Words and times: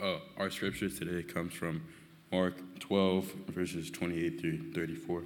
Uh, 0.00 0.16
our 0.38 0.48
scripture 0.48 0.88
today 0.88 1.22
comes 1.22 1.52
from 1.52 1.82
Mark 2.32 2.54
12, 2.80 3.26
verses 3.48 3.90
28 3.90 4.40
through 4.40 4.72
34. 4.72 5.22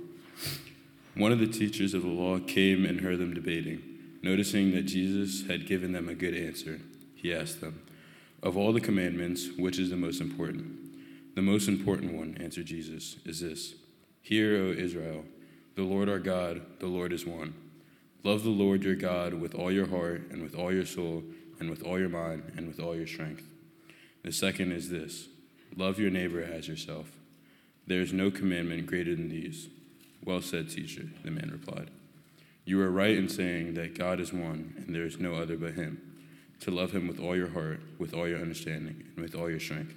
One 1.15 1.31
of 1.31 1.39
the 1.39 1.47
teachers 1.47 1.95
of 1.95 2.03
the 2.03 2.09
law 2.09 2.41
came 2.41 2.85
and 2.85 3.01
heard 3.01 3.21
them 3.21 3.33
debating. 3.33 3.81
Noticing 4.25 4.73
that 4.73 4.83
Jesus 4.83 5.47
had 5.47 5.69
given 5.69 5.93
them 5.93 6.09
a 6.09 6.15
good 6.15 6.35
answer, 6.35 6.81
he 7.15 7.33
asked 7.33 7.61
them, 7.61 7.81
Of 8.43 8.57
all 8.57 8.73
the 8.73 8.81
commandments, 8.81 9.47
which 9.57 9.79
is 9.79 9.91
the 9.91 9.97
most 9.97 10.21
important? 10.21 11.37
The 11.37 11.43
most 11.43 11.69
important 11.69 12.15
one, 12.15 12.37
answered 12.41 12.67
Jesus, 12.67 13.19
is 13.25 13.39
this 13.39 13.77
Hear, 14.21 14.57
O 14.57 14.73
Israel, 14.73 15.25
the 15.77 15.85
Lord 15.85 16.09
our 16.09 16.19
God, 16.19 16.61
the 16.81 16.89
Lord 16.89 17.13
is 17.13 17.25
one. 17.25 17.55
Love 18.25 18.43
the 18.43 18.51
Lord 18.51 18.83
your 18.83 18.97
God 18.97 19.33
with 19.33 19.55
all 19.55 19.71
your 19.71 19.87
heart, 19.87 20.23
and 20.33 20.43
with 20.43 20.57
all 20.57 20.73
your 20.73 20.87
soul, 20.87 21.23
and 21.61 21.71
with 21.71 21.85
all 21.85 22.01
your 22.01 22.09
mind, 22.09 22.53
and 22.57 22.67
with 22.67 22.81
all 22.81 22.97
your 22.97 23.07
strength. 23.07 23.45
The 24.27 24.33
second 24.33 24.73
is 24.73 24.91
this 24.91 25.29
love 25.77 26.01
your 26.01 26.11
neighbor 26.11 26.43
as 26.43 26.67
yourself. 26.67 27.07
There 27.87 28.01
is 28.01 28.13
no 28.13 28.33
commandment 28.33 28.87
greater 28.87 29.15
than 29.15 29.29
these. 29.29 29.69
Well 30.25 30.43
said, 30.43 30.69
teacher, 30.69 31.05
the 31.25 31.31
man 31.31 31.51
replied. 31.53 31.91
You 32.65 32.81
are 32.81 32.91
right 32.91 33.17
in 33.17 33.29
saying 33.29 33.75
that 33.75 33.97
God 33.97 34.19
is 34.19 34.33
one, 34.33 34.75
and 34.79 34.93
there 34.93 35.05
is 35.05 35.21
no 35.21 35.35
other 35.35 35.57
but 35.57 35.75
Him. 35.75 36.03
To 36.63 36.73
love 36.73 36.91
Him 36.91 37.07
with 37.07 37.21
all 37.21 37.37
your 37.37 37.51
heart, 37.51 37.81
with 38.01 38.15
all 38.15 38.27
your 38.27 38.41
understanding, 38.41 39.05
and 39.15 39.25
with 39.25 39.37
all 39.37 39.49
your 39.49 39.61
strength. 39.61 39.95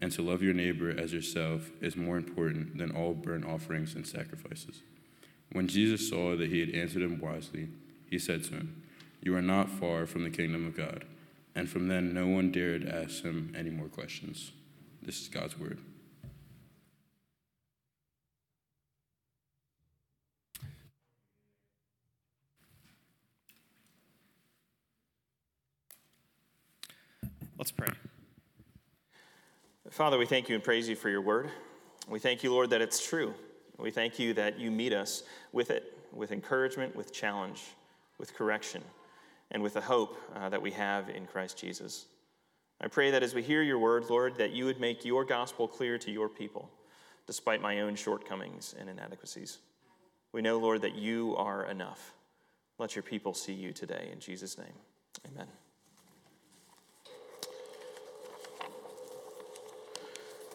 And 0.00 0.10
to 0.12 0.22
love 0.22 0.42
your 0.42 0.54
neighbor 0.54 0.88
as 0.98 1.12
yourself 1.12 1.68
is 1.82 1.96
more 1.96 2.16
important 2.16 2.78
than 2.78 2.92
all 2.92 3.12
burnt 3.12 3.44
offerings 3.44 3.94
and 3.94 4.06
sacrifices. 4.06 4.80
When 5.52 5.68
Jesus 5.68 6.08
saw 6.08 6.34
that 6.34 6.48
he 6.48 6.60
had 6.60 6.70
answered 6.70 7.02
him 7.02 7.20
wisely, 7.20 7.68
he 8.08 8.18
said 8.18 8.42
to 8.44 8.54
him, 8.54 8.82
You 9.20 9.36
are 9.36 9.42
not 9.42 9.68
far 9.68 10.06
from 10.06 10.24
the 10.24 10.30
kingdom 10.30 10.66
of 10.66 10.74
God. 10.74 11.04
And 11.54 11.68
from 11.68 11.88
then, 11.88 12.14
no 12.14 12.26
one 12.26 12.52
dared 12.52 12.88
ask 12.88 13.22
him 13.22 13.52
any 13.56 13.70
more 13.70 13.88
questions. 13.88 14.52
This 15.02 15.20
is 15.20 15.28
God's 15.28 15.58
word. 15.58 15.78
Let's 27.58 27.72
pray. 27.72 27.88
Father, 29.90 30.16
we 30.16 30.24
thank 30.24 30.48
you 30.48 30.54
and 30.54 30.64
praise 30.64 30.88
you 30.88 30.96
for 30.96 31.10
your 31.10 31.20
word. 31.20 31.50
We 32.08 32.18
thank 32.18 32.42
you, 32.42 32.52
Lord, 32.52 32.70
that 32.70 32.80
it's 32.80 33.06
true. 33.06 33.34
We 33.76 33.90
thank 33.90 34.18
you 34.18 34.32
that 34.34 34.58
you 34.58 34.70
meet 34.70 34.94
us 34.94 35.24
with 35.52 35.70
it, 35.70 35.98
with 36.12 36.32
encouragement, 36.32 36.96
with 36.96 37.12
challenge, 37.12 37.64
with 38.18 38.32
correction, 38.34 38.82
and 39.50 39.62
with 39.62 39.74
the 39.74 39.80
hope 39.80 40.16
uh, 40.34 40.48
that 40.48 40.62
we 40.62 40.70
have 40.72 41.08
in 41.08 41.26
Christ 41.26 41.58
Jesus. 41.58 42.06
I 42.80 42.88
pray 42.88 43.10
that 43.10 43.22
as 43.22 43.34
we 43.34 43.42
hear 43.42 43.62
your 43.62 43.78
word, 43.78 44.08
Lord, 44.08 44.36
that 44.36 44.52
you 44.52 44.64
would 44.64 44.80
make 44.80 45.04
your 45.04 45.24
gospel 45.24 45.68
clear 45.68 45.98
to 45.98 46.10
your 46.10 46.28
people, 46.28 46.70
despite 47.26 47.60
my 47.60 47.80
own 47.80 47.94
shortcomings 47.94 48.74
and 48.78 48.88
inadequacies. 48.88 49.58
We 50.32 50.42
know, 50.42 50.58
Lord, 50.58 50.82
that 50.82 50.94
you 50.94 51.34
are 51.36 51.64
enough. 51.66 52.14
Let 52.78 52.96
your 52.96 53.02
people 53.02 53.34
see 53.34 53.52
you 53.52 53.72
today. 53.72 54.08
In 54.12 54.20
Jesus' 54.20 54.56
name, 54.56 54.72
amen. 55.26 55.48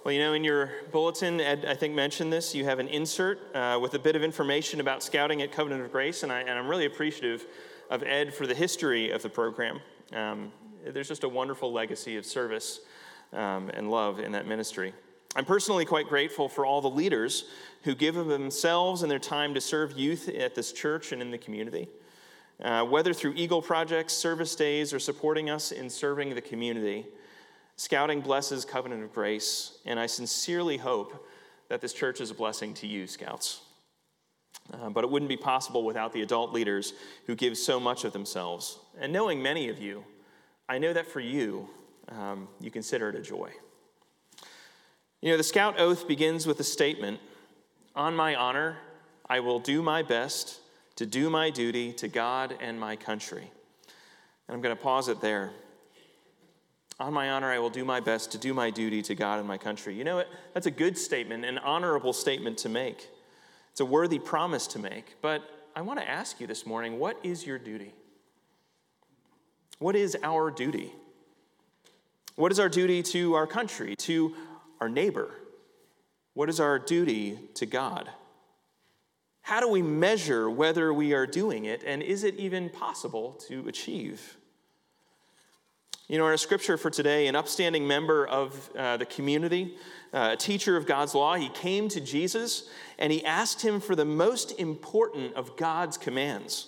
Well, 0.03 0.13
you 0.13 0.19
know, 0.19 0.33
in 0.33 0.43
your 0.43 0.69
bulletin, 0.91 1.41
Ed, 1.41 1.66
I 1.67 1.73
think, 1.73 1.95
mentioned 1.95 2.31
this. 2.31 2.53
You 2.53 2.63
have 2.66 2.77
an 2.77 2.88
insert 2.88 3.39
uh, 3.55 3.79
with 3.81 3.95
a 3.95 3.99
bit 3.99 4.16
of 4.16 4.21
information 4.21 4.79
about 4.79 5.01
scouting 5.01 5.41
at 5.41 5.51
Covenant 5.51 5.81
of 5.83 5.91
Grace, 5.91 6.21
and, 6.21 6.31
I, 6.31 6.41
am 6.41 6.67
really 6.67 6.85
appreciative 6.85 7.47
of 7.89 8.03
Ed 8.03 8.33
for 8.33 8.47
the 8.47 8.55
history 8.55 9.11
of 9.11 9.22
the 9.22 9.30
program. 9.30 9.80
Um, 10.14 10.52
there's 10.86 11.08
just 11.08 11.23
a 11.23 11.30
wonderful 11.30 11.72
legacy 11.72 12.17
of 12.17 12.25
service 12.25 12.81
um, 13.33 13.69
and 13.73 13.89
love 13.89 14.19
in 14.19 14.31
that 14.33 14.47
ministry. 14.47 14.94
I'm 15.36 15.45
personally 15.45 15.83
quite 15.86 16.08
grateful 16.08 16.47
for 16.47 16.66
all 16.66 16.81
the 16.81 16.89
leaders 16.89 17.45
who 17.83 17.94
give 17.94 18.16
of 18.16 18.28
themselves 18.28 19.02
and 19.02 19.11
their 19.11 19.19
time 19.19 19.53
to 19.53 19.61
serve 19.61 19.97
youth 19.97 20.29
at 20.29 20.56
this 20.56 20.72
church 20.72 21.12
and 21.12 21.22
in 21.22 21.31
the 21.31 21.38
community. 21.38 21.90
Uh, 22.63 22.85
whether 22.85 23.13
through 23.13 23.34
Eagle 23.35 23.62
projects, 23.62 24.13
service 24.13 24.56
days, 24.56 24.94
or 24.94 25.00
supporting 25.00 25.50
us 25.50 25.74
in 25.74 25.90
serving 25.90 26.34
the 26.35 26.41
community, 26.41 27.06
Scouting 27.78 28.22
blesses 28.22 28.63
Covenant 28.63 29.03
of 29.03 29.13
Grace, 29.13 29.79
and 29.85 30.00
I 30.00 30.06
sincerely 30.06 30.78
hope 30.78 31.28
that 31.68 31.81
this 31.81 31.91
church 31.91 32.22
is 32.22 32.31
a 32.31 32.34
blessing 32.34 32.74
to 32.75 32.88
you, 32.88 33.06
Scouts. 33.06 33.59
Uh, 34.73 34.89
but 34.89 35.03
it 35.03 35.09
wouldn't 35.09 35.29
be 35.29 35.37
possible 35.37 35.83
without 35.83 36.11
the 36.11 36.21
adult 36.21 36.51
leaders 36.51 36.93
who 37.27 37.35
give 37.35 37.57
so 37.57 37.79
much 37.79 38.03
of 38.03 38.13
themselves. 38.13 38.79
And 38.99 39.13
knowing 39.13 39.41
many 39.41 39.69
of 39.69 39.79
you, 39.79 40.03
I 40.67 40.79
know 40.79 40.91
that 40.93 41.07
for 41.07 41.19
you, 41.19 41.69
um, 42.09 42.47
you 42.59 42.71
consider 42.71 43.09
it 43.09 43.15
a 43.15 43.21
joy. 43.21 43.51
You 45.21 45.31
know, 45.31 45.37
the 45.37 45.43
Scout 45.43 45.79
oath 45.79 46.07
begins 46.07 46.45
with 46.47 46.59
a 46.59 46.63
statement 46.63 47.19
On 47.95 48.15
my 48.15 48.35
honor, 48.35 48.77
I 49.29 49.39
will 49.39 49.59
do 49.59 49.81
my 49.81 50.03
best 50.03 50.59
to 50.97 51.05
do 51.05 51.29
my 51.29 51.49
duty 51.49 51.93
to 51.93 52.07
God 52.07 52.55
and 52.59 52.79
my 52.79 52.95
country. 52.95 53.51
And 54.47 54.55
I'm 54.55 54.61
going 54.61 54.75
to 54.75 54.81
pause 54.81 55.07
it 55.07 55.21
there. 55.21 55.51
On 56.99 57.13
my 57.13 57.31
honor, 57.31 57.51
I 57.51 57.59
will 57.59 57.69
do 57.69 57.83
my 57.83 57.99
best 57.99 58.31
to 58.31 58.37
do 58.37 58.53
my 58.53 58.69
duty 58.69 59.01
to 59.03 59.15
God 59.15 59.39
and 59.39 59.47
my 59.47 59.57
country. 59.57 59.95
You 59.95 60.03
know? 60.03 60.23
That's 60.53 60.67
a 60.67 60.71
good 60.71 60.97
statement, 60.97 61.43
an 61.43 61.57
honorable 61.57 62.13
statement 62.13 62.57
to 62.59 62.69
make. 62.69 63.09
It's 63.75 63.81
a 63.81 63.86
worthy 63.86 64.19
promise 64.19 64.68
to 64.68 64.80
make. 64.80 65.18
But 65.22 65.41
I 65.75 65.81
want 65.81 66.00
to 66.00 66.09
ask 66.09 66.40
you 66.40 66.47
this 66.47 66.66
morning 66.66 66.97
what 66.97 67.19
is 67.24 67.46
your 67.46 67.59
duty? 67.59 67.94
What 69.80 69.97
is 69.97 70.16
our 70.24 70.50
duty? 70.50 70.94
What 72.38 72.53
is 72.53 72.59
our 72.62 72.69
duty 72.69 73.03
to 73.03 73.34
our 73.34 73.46
country, 73.46 73.97
to 73.97 74.34
our 74.80 74.88
neighbor? 74.88 75.30
What 76.36 76.47
is 76.47 76.62
our 76.62 76.80
duty 76.80 77.38
to 77.56 77.66
God? 77.66 78.09
How 79.41 79.59
do 79.59 79.68
we 79.68 79.81
measure 79.81 80.50
whether 80.50 80.94
we 80.94 81.12
are 81.12 81.28
doing 81.28 81.66
it, 81.66 81.84
and 81.86 82.02
is 82.02 82.24
it 82.24 82.36
even 82.36 82.69
possible 82.69 83.34
to 83.50 83.68
achieve? 83.68 84.38
You 86.07 86.19
know, 86.19 86.25
in 86.25 86.31
our 86.31 86.38
scripture 86.38 86.77
for 86.77 86.91
today, 86.91 87.25
an 87.25 87.35
upstanding 87.35 87.88
member 87.88 88.27
of 88.27 88.69
uh, 88.77 88.97
the 88.97 89.07
community, 89.07 89.75
uh, 90.13 90.31
a 90.33 90.38
teacher 90.38 90.77
of 90.77 90.85
God's 90.85 91.16
law, 91.16 91.33
he 91.33 91.49
came 91.49 91.89
to 91.89 91.99
Jesus 91.99 92.69
and 92.99 93.11
he 93.11 93.25
asked 93.25 93.63
him 93.63 93.79
for 93.79 93.95
the 93.95 94.05
most 94.05 94.59
important 94.59 95.33
of 95.33 95.57
God's 95.57 95.97
commands. 95.97 96.67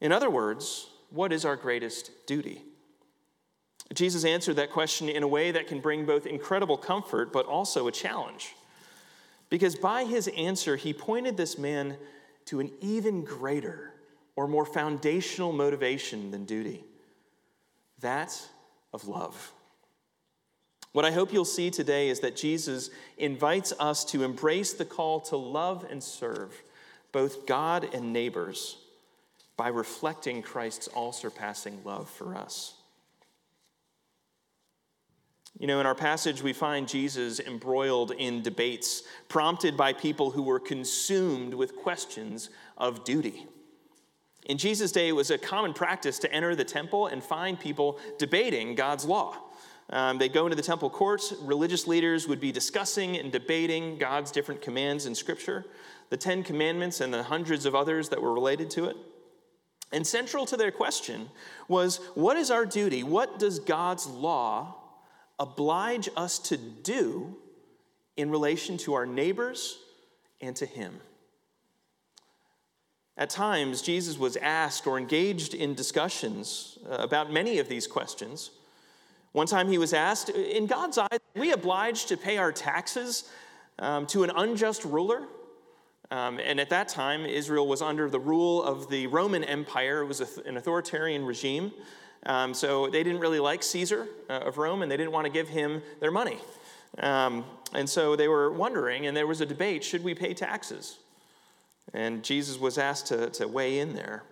In 0.00 0.12
other 0.12 0.30
words, 0.30 0.88
what 1.10 1.32
is 1.32 1.44
our 1.44 1.56
greatest 1.56 2.12
duty? 2.28 2.62
Jesus 3.92 4.24
answered 4.24 4.54
that 4.54 4.70
question 4.70 5.08
in 5.08 5.24
a 5.24 5.28
way 5.28 5.50
that 5.50 5.66
can 5.66 5.80
bring 5.80 6.06
both 6.06 6.26
incredible 6.26 6.78
comfort 6.78 7.32
but 7.32 7.46
also 7.46 7.88
a 7.88 7.92
challenge. 7.92 8.54
Because 9.48 9.74
by 9.74 10.04
his 10.04 10.28
answer, 10.28 10.76
he 10.76 10.92
pointed 10.92 11.36
this 11.36 11.58
man 11.58 11.96
to 12.44 12.60
an 12.60 12.70
even 12.80 13.24
greater 13.24 13.94
or 14.36 14.46
more 14.46 14.64
foundational 14.64 15.52
motivation 15.52 16.30
than 16.30 16.44
duty 16.44 16.84
that 18.00 18.40
of 18.92 19.06
love. 19.08 19.52
What 20.92 21.04
I 21.04 21.12
hope 21.12 21.32
you'll 21.32 21.44
see 21.44 21.70
today 21.70 22.08
is 22.08 22.20
that 22.20 22.36
Jesus 22.36 22.90
invites 23.16 23.72
us 23.78 24.04
to 24.06 24.24
embrace 24.24 24.72
the 24.72 24.84
call 24.84 25.20
to 25.20 25.36
love 25.36 25.86
and 25.88 26.02
serve 26.02 26.52
both 27.12 27.46
God 27.46 27.88
and 27.94 28.12
neighbors 28.12 28.76
by 29.56 29.68
reflecting 29.68 30.42
Christ's 30.42 30.88
all 30.88 31.12
surpassing 31.12 31.80
love 31.84 32.08
for 32.08 32.34
us. 32.34 32.74
You 35.58 35.66
know, 35.66 35.80
in 35.80 35.86
our 35.86 35.94
passage, 35.94 36.42
we 36.42 36.52
find 36.52 36.88
Jesus 36.88 37.38
embroiled 37.38 38.12
in 38.12 38.42
debates 38.42 39.02
prompted 39.28 39.76
by 39.76 39.92
people 39.92 40.30
who 40.30 40.42
were 40.42 40.58
consumed 40.58 41.52
with 41.52 41.76
questions 41.76 42.50
of 42.78 43.04
duty. 43.04 43.46
In 44.46 44.58
Jesus' 44.58 44.92
day, 44.92 45.08
it 45.08 45.12
was 45.12 45.30
a 45.30 45.38
common 45.38 45.72
practice 45.72 46.18
to 46.20 46.32
enter 46.32 46.54
the 46.54 46.64
temple 46.64 47.06
and 47.08 47.22
find 47.22 47.58
people 47.58 47.98
debating 48.18 48.74
God's 48.74 49.04
law. 49.04 49.36
Um, 49.90 50.18
they'd 50.18 50.32
go 50.32 50.46
into 50.46 50.56
the 50.56 50.62
temple 50.62 50.88
courts. 50.88 51.34
Religious 51.42 51.86
leaders 51.86 52.28
would 52.28 52.40
be 52.40 52.52
discussing 52.52 53.16
and 53.16 53.32
debating 53.32 53.98
God's 53.98 54.30
different 54.30 54.62
commands 54.62 55.06
in 55.06 55.14
Scripture, 55.14 55.66
the 56.10 56.16
Ten 56.16 56.42
Commandments, 56.42 57.00
and 57.00 57.12
the 57.12 57.24
hundreds 57.24 57.66
of 57.66 57.74
others 57.74 58.08
that 58.08 58.22
were 58.22 58.32
related 58.32 58.70
to 58.70 58.86
it. 58.86 58.96
And 59.92 60.06
central 60.06 60.46
to 60.46 60.56
their 60.56 60.70
question 60.70 61.28
was 61.66 61.96
what 62.14 62.36
is 62.36 62.50
our 62.50 62.64
duty? 62.64 63.02
What 63.02 63.38
does 63.40 63.58
God's 63.58 64.06
law 64.06 64.76
oblige 65.38 66.08
us 66.16 66.38
to 66.38 66.56
do 66.56 67.36
in 68.16 68.30
relation 68.30 68.76
to 68.78 68.94
our 68.94 69.06
neighbors 69.06 69.78
and 70.40 70.54
to 70.56 70.66
Him? 70.66 71.00
At 73.20 73.28
times, 73.28 73.82
Jesus 73.82 74.18
was 74.18 74.38
asked 74.38 74.86
or 74.86 74.96
engaged 74.96 75.52
in 75.52 75.74
discussions 75.74 76.78
uh, 76.90 76.94
about 76.94 77.30
many 77.30 77.58
of 77.58 77.68
these 77.68 77.86
questions. 77.86 78.50
One 79.32 79.46
time 79.46 79.68
he 79.68 79.76
was 79.76 79.92
asked, 79.92 80.30
In 80.30 80.66
God's 80.66 80.96
eyes, 80.96 81.08
are 81.12 81.40
we 81.40 81.52
obliged 81.52 82.08
to 82.08 82.16
pay 82.16 82.38
our 82.38 82.50
taxes 82.50 83.30
um, 83.78 84.06
to 84.06 84.24
an 84.24 84.30
unjust 84.34 84.86
ruler? 84.86 85.24
Um, 86.10 86.40
and 86.40 86.58
at 86.58 86.70
that 86.70 86.88
time, 86.88 87.26
Israel 87.26 87.68
was 87.68 87.82
under 87.82 88.08
the 88.08 88.18
rule 88.18 88.62
of 88.62 88.88
the 88.88 89.06
Roman 89.08 89.44
Empire. 89.44 90.00
It 90.00 90.06
was 90.06 90.22
an 90.46 90.56
authoritarian 90.56 91.26
regime. 91.26 91.72
Um, 92.24 92.54
so 92.54 92.88
they 92.88 93.02
didn't 93.02 93.20
really 93.20 93.38
like 93.38 93.62
Caesar 93.62 94.08
uh, 94.30 94.44
of 94.46 94.56
Rome, 94.56 94.80
and 94.80 94.90
they 94.90 94.96
didn't 94.96 95.12
want 95.12 95.26
to 95.26 95.32
give 95.32 95.46
him 95.46 95.82
their 96.00 96.10
money. 96.10 96.38
Um, 96.98 97.44
and 97.74 97.88
so 97.88 98.16
they 98.16 98.28
were 98.28 98.50
wondering, 98.50 99.06
and 99.06 99.14
there 99.14 99.26
was 99.26 99.42
a 99.42 99.46
debate 99.46 99.84
should 99.84 100.02
we 100.02 100.14
pay 100.14 100.32
taxes? 100.32 100.96
And 101.92 102.22
Jesus 102.22 102.58
was 102.58 102.78
asked 102.78 103.06
to, 103.08 103.30
to 103.30 103.48
weigh 103.48 103.80
in 103.80 103.94
there. 103.94 104.22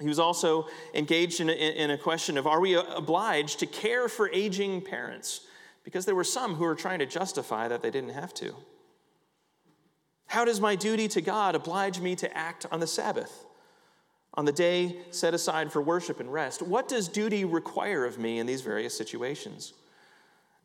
He 0.00 0.08
was 0.08 0.18
also 0.18 0.66
engaged 0.94 1.40
in 1.40 1.48
a, 1.48 1.52
in 1.52 1.90
a 1.90 1.98
question 1.98 2.36
of 2.36 2.46
are 2.46 2.60
we 2.60 2.74
obliged 2.74 3.60
to 3.60 3.66
care 3.66 4.08
for 4.08 4.30
aging 4.30 4.82
parents? 4.82 5.40
Because 5.84 6.04
there 6.04 6.14
were 6.14 6.24
some 6.24 6.54
who 6.54 6.64
were 6.64 6.74
trying 6.74 6.98
to 6.98 7.06
justify 7.06 7.68
that 7.68 7.80
they 7.82 7.90
didn't 7.90 8.10
have 8.10 8.34
to. 8.34 8.54
How 10.26 10.44
does 10.44 10.60
my 10.60 10.74
duty 10.74 11.08
to 11.08 11.20
God 11.20 11.54
oblige 11.54 12.00
me 12.00 12.16
to 12.16 12.36
act 12.36 12.66
on 12.70 12.80
the 12.80 12.86
Sabbath, 12.86 13.44
on 14.34 14.44
the 14.44 14.52
day 14.52 14.96
set 15.10 15.32
aside 15.34 15.72
for 15.72 15.80
worship 15.80 16.20
and 16.20 16.32
rest? 16.32 16.62
What 16.62 16.88
does 16.88 17.08
duty 17.08 17.44
require 17.44 18.04
of 18.04 18.18
me 18.18 18.38
in 18.38 18.46
these 18.46 18.62
various 18.62 18.96
situations? 18.96 19.72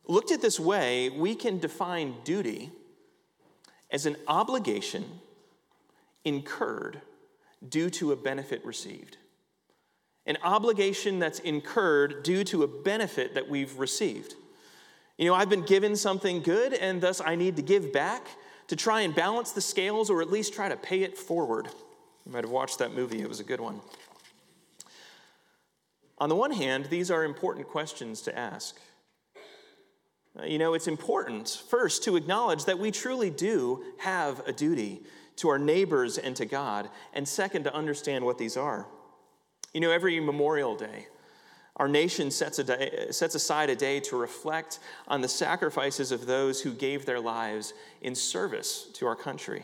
Looked 0.07 0.31
at 0.31 0.41
this 0.41 0.59
way, 0.59 1.09
we 1.09 1.35
can 1.35 1.59
define 1.59 2.15
duty 2.23 2.71
as 3.91 4.05
an 4.05 4.15
obligation 4.27 5.05
incurred 6.25 7.01
due 7.67 7.89
to 7.91 8.11
a 8.11 8.15
benefit 8.15 8.63
received. 8.65 9.17
An 10.25 10.37
obligation 10.43 11.19
that's 11.19 11.39
incurred 11.39 12.23
due 12.23 12.43
to 12.45 12.63
a 12.63 12.67
benefit 12.67 13.33
that 13.33 13.49
we've 13.49 13.77
received. 13.79 14.35
You 15.17 15.25
know, 15.25 15.33
I've 15.33 15.49
been 15.49 15.65
given 15.65 15.95
something 15.95 16.41
good, 16.41 16.73
and 16.73 17.01
thus 17.01 17.21
I 17.21 17.35
need 17.35 17.55
to 17.57 17.61
give 17.61 17.91
back 17.91 18.27
to 18.67 18.75
try 18.75 19.01
and 19.01 19.13
balance 19.13 19.51
the 19.51 19.61
scales 19.61 20.09
or 20.09 20.21
at 20.21 20.31
least 20.31 20.53
try 20.53 20.69
to 20.69 20.77
pay 20.77 21.03
it 21.03 21.17
forward. 21.17 21.67
You 22.25 22.31
might 22.31 22.43
have 22.43 22.51
watched 22.51 22.79
that 22.79 22.93
movie, 22.93 23.21
it 23.21 23.27
was 23.27 23.39
a 23.39 23.43
good 23.43 23.59
one. 23.59 23.81
On 26.19 26.29
the 26.29 26.35
one 26.35 26.51
hand, 26.51 26.85
these 26.85 27.09
are 27.09 27.23
important 27.23 27.67
questions 27.67 28.21
to 28.21 28.37
ask. 28.37 28.79
You 30.45 30.59
know, 30.59 30.75
it's 30.75 30.87
important, 30.87 31.63
first, 31.69 32.03
to 32.03 32.15
acknowledge 32.15 32.65
that 32.65 32.79
we 32.79 32.91
truly 32.91 33.29
do 33.29 33.83
have 33.97 34.47
a 34.47 34.53
duty 34.53 35.01
to 35.41 35.49
our 35.49 35.57
neighbors 35.57 36.19
and 36.19 36.35
to 36.35 36.45
God, 36.45 36.87
and 37.13 37.27
second, 37.27 37.63
to 37.63 37.73
understand 37.73 38.23
what 38.23 38.37
these 38.37 38.55
are. 38.55 38.85
You 39.73 39.81
know, 39.81 39.89
every 39.89 40.19
Memorial 40.19 40.75
Day, 40.75 41.07
our 41.77 41.87
nation 41.87 42.29
sets, 42.29 42.59
a 42.59 42.63
day, 42.63 43.07
sets 43.09 43.33
aside 43.33 43.71
a 43.71 43.75
day 43.75 43.99
to 44.01 44.17
reflect 44.17 44.77
on 45.07 45.21
the 45.21 45.27
sacrifices 45.27 46.11
of 46.11 46.27
those 46.27 46.61
who 46.61 46.73
gave 46.73 47.07
their 47.07 47.19
lives 47.19 47.73
in 48.01 48.13
service 48.13 48.87
to 48.93 49.07
our 49.07 49.15
country. 49.15 49.63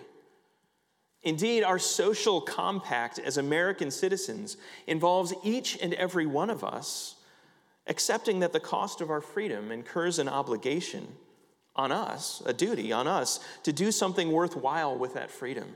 Indeed, 1.22 1.64
our 1.64 1.78
social 1.78 2.42
compact 2.42 3.20
as 3.20 3.38
American 3.38 3.92
citizens 3.92 4.58
involves 4.88 5.32
each 5.44 5.78
and 5.80 5.94
every 5.94 6.26
one 6.26 6.50
of 6.50 6.64
us 6.64 7.18
accepting 7.86 8.40
that 8.40 8.52
the 8.52 8.60
cost 8.60 9.00
of 9.00 9.12
our 9.12 9.22
freedom 9.22 9.72
incurs 9.72 10.18
an 10.18 10.28
obligation 10.28 11.08
on 11.78 11.92
us, 11.92 12.42
a 12.46 12.54
duty 12.54 12.92
on 12.92 13.08
us, 13.08 13.40
to 13.64 13.72
do 13.72 13.92
something 13.92 14.32
worthwhile 14.32 14.98
with 14.98 15.14
that 15.14 15.32
freedom 15.32 15.76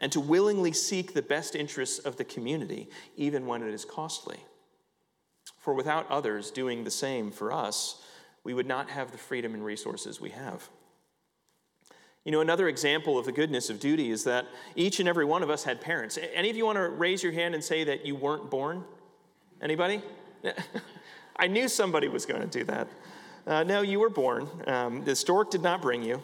and 0.00 0.12
to 0.12 0.20
willingly 0.20 0.72
seek 0.72 1.12
the 1.12 1.22
best 1.22 1.54
interests 1.54 1.98
of 1.98 2.16
the 2.16 2.24
community, 2.24 2.88
even 3.16 3.46
when 3.46 3.62
it 3.62 3.74
is 3.74 3.84
costly. 3.84 4.38
For 5.58 5.74
without 5.74 6.08
others 6.10 6.50
doing 6.50 6.84
the 6.84 6.90
same 6.90 7.30
for 7.30 7.52
us, 7.52 8.02
we 8.44 8.54
would 8.54 8.66
not 8.66 8.90
have 8.90 9.10
the 9.10 9.18
freedom 9.18 9.54
and 9.54 9.64
resources 9.64 10.20
we 10.20 10.30
have. 10.30 10.68
You 12.24 12.32
know, 12.32 12.40
another 12.40 12.68
example 12.68 13.18
of 13.18 13.24
the 13.24 13.32
goodness 13.32 13.70
of 13.70 13.80
duty 13.80 14.10
is 14.10 14.24
that 14.24 14.46
each 14.76 15.00
and 15.00 15.08
every 15.08 15.24
one 15.24 15.42
of 15.42 15.50
us 15.50 15.64
had 15.64 15.80
parents. 15.80 16.18
Any 16.34 16.50
of 16.50 16.56
you 16.56 16.64
want 16.66 16.76
to 16.76 16.88
raise 16.88 17.22
your 17.22 17.32
hand 17.32 17.54
and 17.54 17.64
say 17.64 17.84
that 17.84 18.04
you 18.04 18.14
weren't 18.14 18.50
born? 18.50 18.84
Anybody? 19.60 20.02
I 21.36 21.46
knew 21.46 21.68
somebody 21.68 22.08
was 22.08 22.26
going 22.26 22.42
to 22.42 22.46
do 22.46 22.64
that. 22.64 22.88
Uh, 23.48 23.64
no, 23.64 23.80
you 23.80 23.98
were 23.98 24.10
born. 24.10 24.46
Um, 24.66 25.04
the 25.04 25.16
stork 25.16 25.50
did 25.50 25.62
not 25.62 25.80
bring 25.80 26.02
you. 26.02 26.22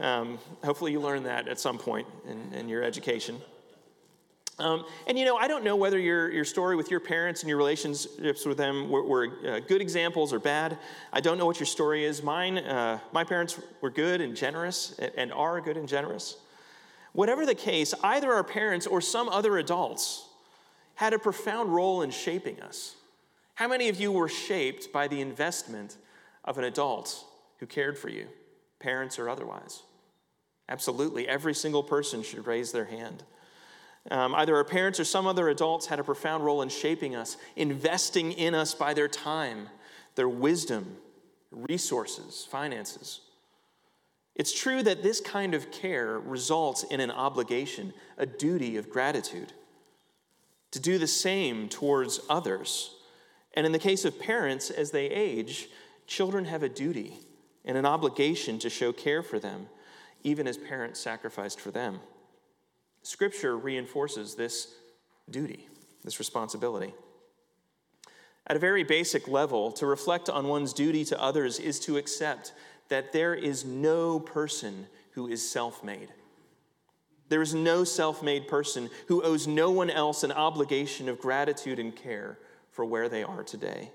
Um, 0.00 0.40
hopefully, 0.64 0.90
you 0.90 1.00
learned 1.00 1.24
that 1.26 1.46
at 1.46 1.60
some 1.60 1.78
point 1.78 2.08
in, 2.26 2.52
in 2.52 2.68
your 2.68 2.82
education. 2.82 3.40
Um, 4.58 4.84
and 5.06 5.16
you 5.16 5.24
know, 5.24 5.36
I 5.36 5.46
don't 5.46 5.62
know 5.62 5.76
whether 5.76 6.00
your, 6.00 6.32
your 6.32 6.44
story 6.44 6.74
with 6.74 6.90
your 6.90 6.98
parents 6.98 7.42
and 7.42 7.48
your 7.48 7.58
relationships 7.58 8.44
with 8.44 8.58
them 8.58 8.90
were, 8.90 9.04
were 9.04 9.28
uh, 9.46 9.60
good 9.60 9.80
examples 9.80 10.32
or 10.32 10.40
bad. 10.40 10.76
I 11.12 11.20
don't 11.20 11.38
know 11.38 11.46
what 11.46 11.60
your 11.60 11.66
story 11.66 12.04
is. 12.04 12.24
Mine, 12.24 12.58
uh, 12.58 12.98
my 13.12 13.22
parents 13.22 13.60
were 13.80 13.90
good 13.90 14.20
and 14.20 14.36
generous 14.36 14.98
and 15.16 15.32
are 15.32 15.60
good 15.60 15.76
and 15.76 15.88
generous. 15.88 16.38
Whatever 17.12 17.46
the 17.46 17.54
case, 17.54 17.94
either 18.02 18.32
our 18.32 18.42
parents 18.42 18.88
or 18.88 19.00
some 19.00 19.28
other 19.28 19.58
adults 19.58 20.26
had 20.96 21.12
a 21.12 21.20
profound 21.20 21.72
role 21.72 22.02
in 22.02 22.10
shaping 22.10 22.60
us. 22.60 22.96
How 23.54 23.68
many 23.68 23.88
of 23.88 24.00
you 24.00 24.10
were 24.10 24.28
shaped 24.28 24.92
by 24.92 25.06
the 25.06 25.20
investment 25.20 25.96
of 26.44 26.58
an 26.58 26.64
adult 26.64 27.24
who 27.58 27.66
cared 27.66 27.98
for 27.98 28.08
you, 28.08 28.26
parents 28.78 29.18
or 29.18 29.28
otherwise? 29.28 29.82
Absolutely. 30.68 31.28
Every 31.28 31.54
single 31.54 31.82
person 31.82 32.22
should 32.22 32.46
raise 32.46 32.72
their 32.72 32.84
hand. 32.86 33.22
Um, 34.10 34.34
either 34.34 34.54
our 34.56 34.64
parents 34.64 35.00
or 35.00 35.04
some 35.04 35.26
other 35.26 35.48
adults 35.48 35.86
had 35.86 35.98
a 35.98 36.04
profound 36.04 36.44
role 36.44 36.62
in 36.62 36.68
shaping 36.68 37.16
us, 37.16 37.36
investing 37.56 38.32
in 38.32 38.54
us 38.54 38.74
by 38.74 38.94
their 38.94 39.08
time, 39.08 39.68
their 40.14 40.28
wisdom, 40.28 40.96
resources, 41.50 42.46
finances. 42.50 43.20
It's 44.34 44.52
true 44.52 44.82
that 44.82 45.02
this 45.02 45.20
kind 45.20 45.54
of 45.54 45.70
care 45.70 46.18
results 46.18 46.82
in 46.82 47.00
an 47.00 47.10
obligation, 47.10 47.94
a 48.18 48.26
duty 48.26 48.76
of 48.76 48.90
gratitude, 48.90 49.52
to 50.72 50.80
do 50.80 50.98
the 50.98 51.06
same 51.06 51.68
towards 51.68 52.20
others 52.28 52.94
and 53.54 53.64
in 53.64 53.72
the 53.72 53.78
case 53.78 54.04
of 54.04 54.18
parents, 54.18 54.70
as 54.70 54.90
they 54.90 55.06
age, 55.06 55.68
children 56.06 56.44
have 56.44 56.62
a 56.62 56.68
duty 56.68 57.18
and 57.64 57.76
an 57.76 57.86
obligation 57.86 58.58
to 58.60 58.70
show 58.70 58.92
care 58.92 59.22
for 59.22 59.38
them, 59.38 59.68
even 60.22 60.46
as 60.46 60.56
parents 60.56 61.00
sacrificed 61.00 61.60
for 61.60 61.70
them. 61.70 62.00
Scripture 63.02 63.56
reinforces 63.56 64.34
this 64.34 64.74
duty, 65.30 65.68
this 66.02 66.18
responsibility. 66.18 66.94
At 68.46 68.56
a 68.56 68.60
very 68.60 68.84
basic 68.84 69.26
level, 69.26 69.72
to 69.72 69.86
reflect 69.86 70.28
on 70.28 70.48
one's 70.48 70.72
duty 70.72 71.04
to 71.06 71.20
others 71.20 71.58
is 71.58 71.80
to 71.80 71.96
accept 71.96 72.52
that 72.88 73.12
there 73.12 73.34
is 73.34 73.64
no 73.64 74.20
person 74.20 74.86
who 75.12 75.28
is 75.28 75.48
self 75.48 75.82
made. 75.82 76.08
There 77.28 77.40
is 77.40 77.54
no 77.54 77.84
self 77.84 78.22
made 78.22 78.48
person 78.48 78.90
who 79.08 79.22
owes 79.22 79.46
no 79.46 79.70
one 79.70 79.90
else 79.90 80.22
an 80.22 80.32
obligation 80.32 81.08
of 81.08 81.18
gratitude 81.18 81.78
and 81.78 81.94
care 81.94 82.38
for 82.70 82.84
where 82.84 83.08
they 83.08 83.22
are 83.22 83.42
today. 83.42 83.90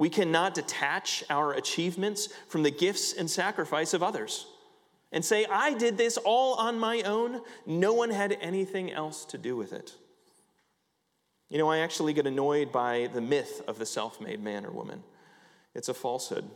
We 0.00 0.08
cannot 0.08 0.54
detach 0.54 1.22
our 1.28 1.52
achievements 1.52 2.30
from 2.48 2.62
the 2.62 2.70
gifts 2.70 3.12
and 3.12 3.30
sacrifice 3.30 3.92
of 3.92 4.02
others 4.02 4.46
and 5.12 5.22
say, 5.22 5.44
I 5.44 5.74
did 5.74 5.98
this 5.98 6.16
all 6.16 6.54
on 6.54 6.78
my 6.78 7.02
own. 7.02 7.42
No 7.66 7.92
one 7.92 8.08
had 8.08 8.38
anything 8.40 8.90
else 8.90 9.26
to 9.26 9.36
do 9.36 9.56
with 9.56 9.74
it. 9.74 9.92
You 11.50 11.58
know, 11.58 11.68
I 11.68 11.80
actually 11.80 12.14
get 12.14 12.26
annoyed 12.26 12.72
by 12.72 13.10
the 13.12 13.20
myth 13.20 13.60
of 13.68 13.78
the 13.78 13.84
self 13.84 14.22
made 14.22 14.42
man 14.42 14.64
or 14.64 14.70
woman. 14.70 15.02
It's 15.74 15.90
a 15.90 15.94
falsehood. 15.94 16.48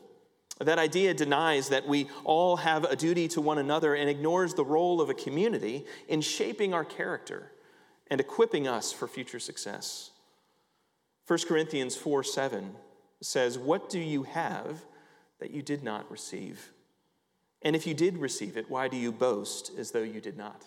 That 0.61 0.79
idea 0.79 1.13
denies 1.13 1.69
that 1.69 1.87
we 1.87 2.09
all 2.25 2.57
have 2.57 2.85
a 2.85 2.97
duty 2.97 3.29
to 3.29 3.43
one 3.43 3.59
another 3.59 3.95
and 3.95 4.09
ignores 4.09 4.55
the 4.55 4.65
role 4.65 5.03
of 5.03 5.11
a 5.11 5.15
community 5.15 5.85
in 6.09 6.23
shaping 6.23 6.73
our 6.73 6.85
character 6.87 7.53
and 8.11 8.23
equipping 8.23 8.67
us 8.67 8.91
for 8.91 9.07
future 9.07 9.39
success. 9.39 10.13
1 11.27 11.41
Corinthians 11.47 11.95
4 11.95 12.25
7 12.25 12.75
says, 13.25 13.59
What 13.59 13.89
do 13.89 13.99
you 13.99 14.25
have 14.25 14.85
that 15.41 15.51
you 15.51 15.63
did 15.63 15.83
not 15.83 16.11
receive? 16.11 16.71
And 17.63 17.75
if 17.75 17.87
you 17.87 17.95
did 17.95 18.19
receive 18.19 18.57
it, 18.57 18.71
why 18.71 18.89
do 18.89 18.97
you 18.97 19.11
boast 19.11 19.73
as 19.79 19.91
though 19.91 20.03
you 20.03 20.21
did 20.21 20.37
not? 20.37 20.63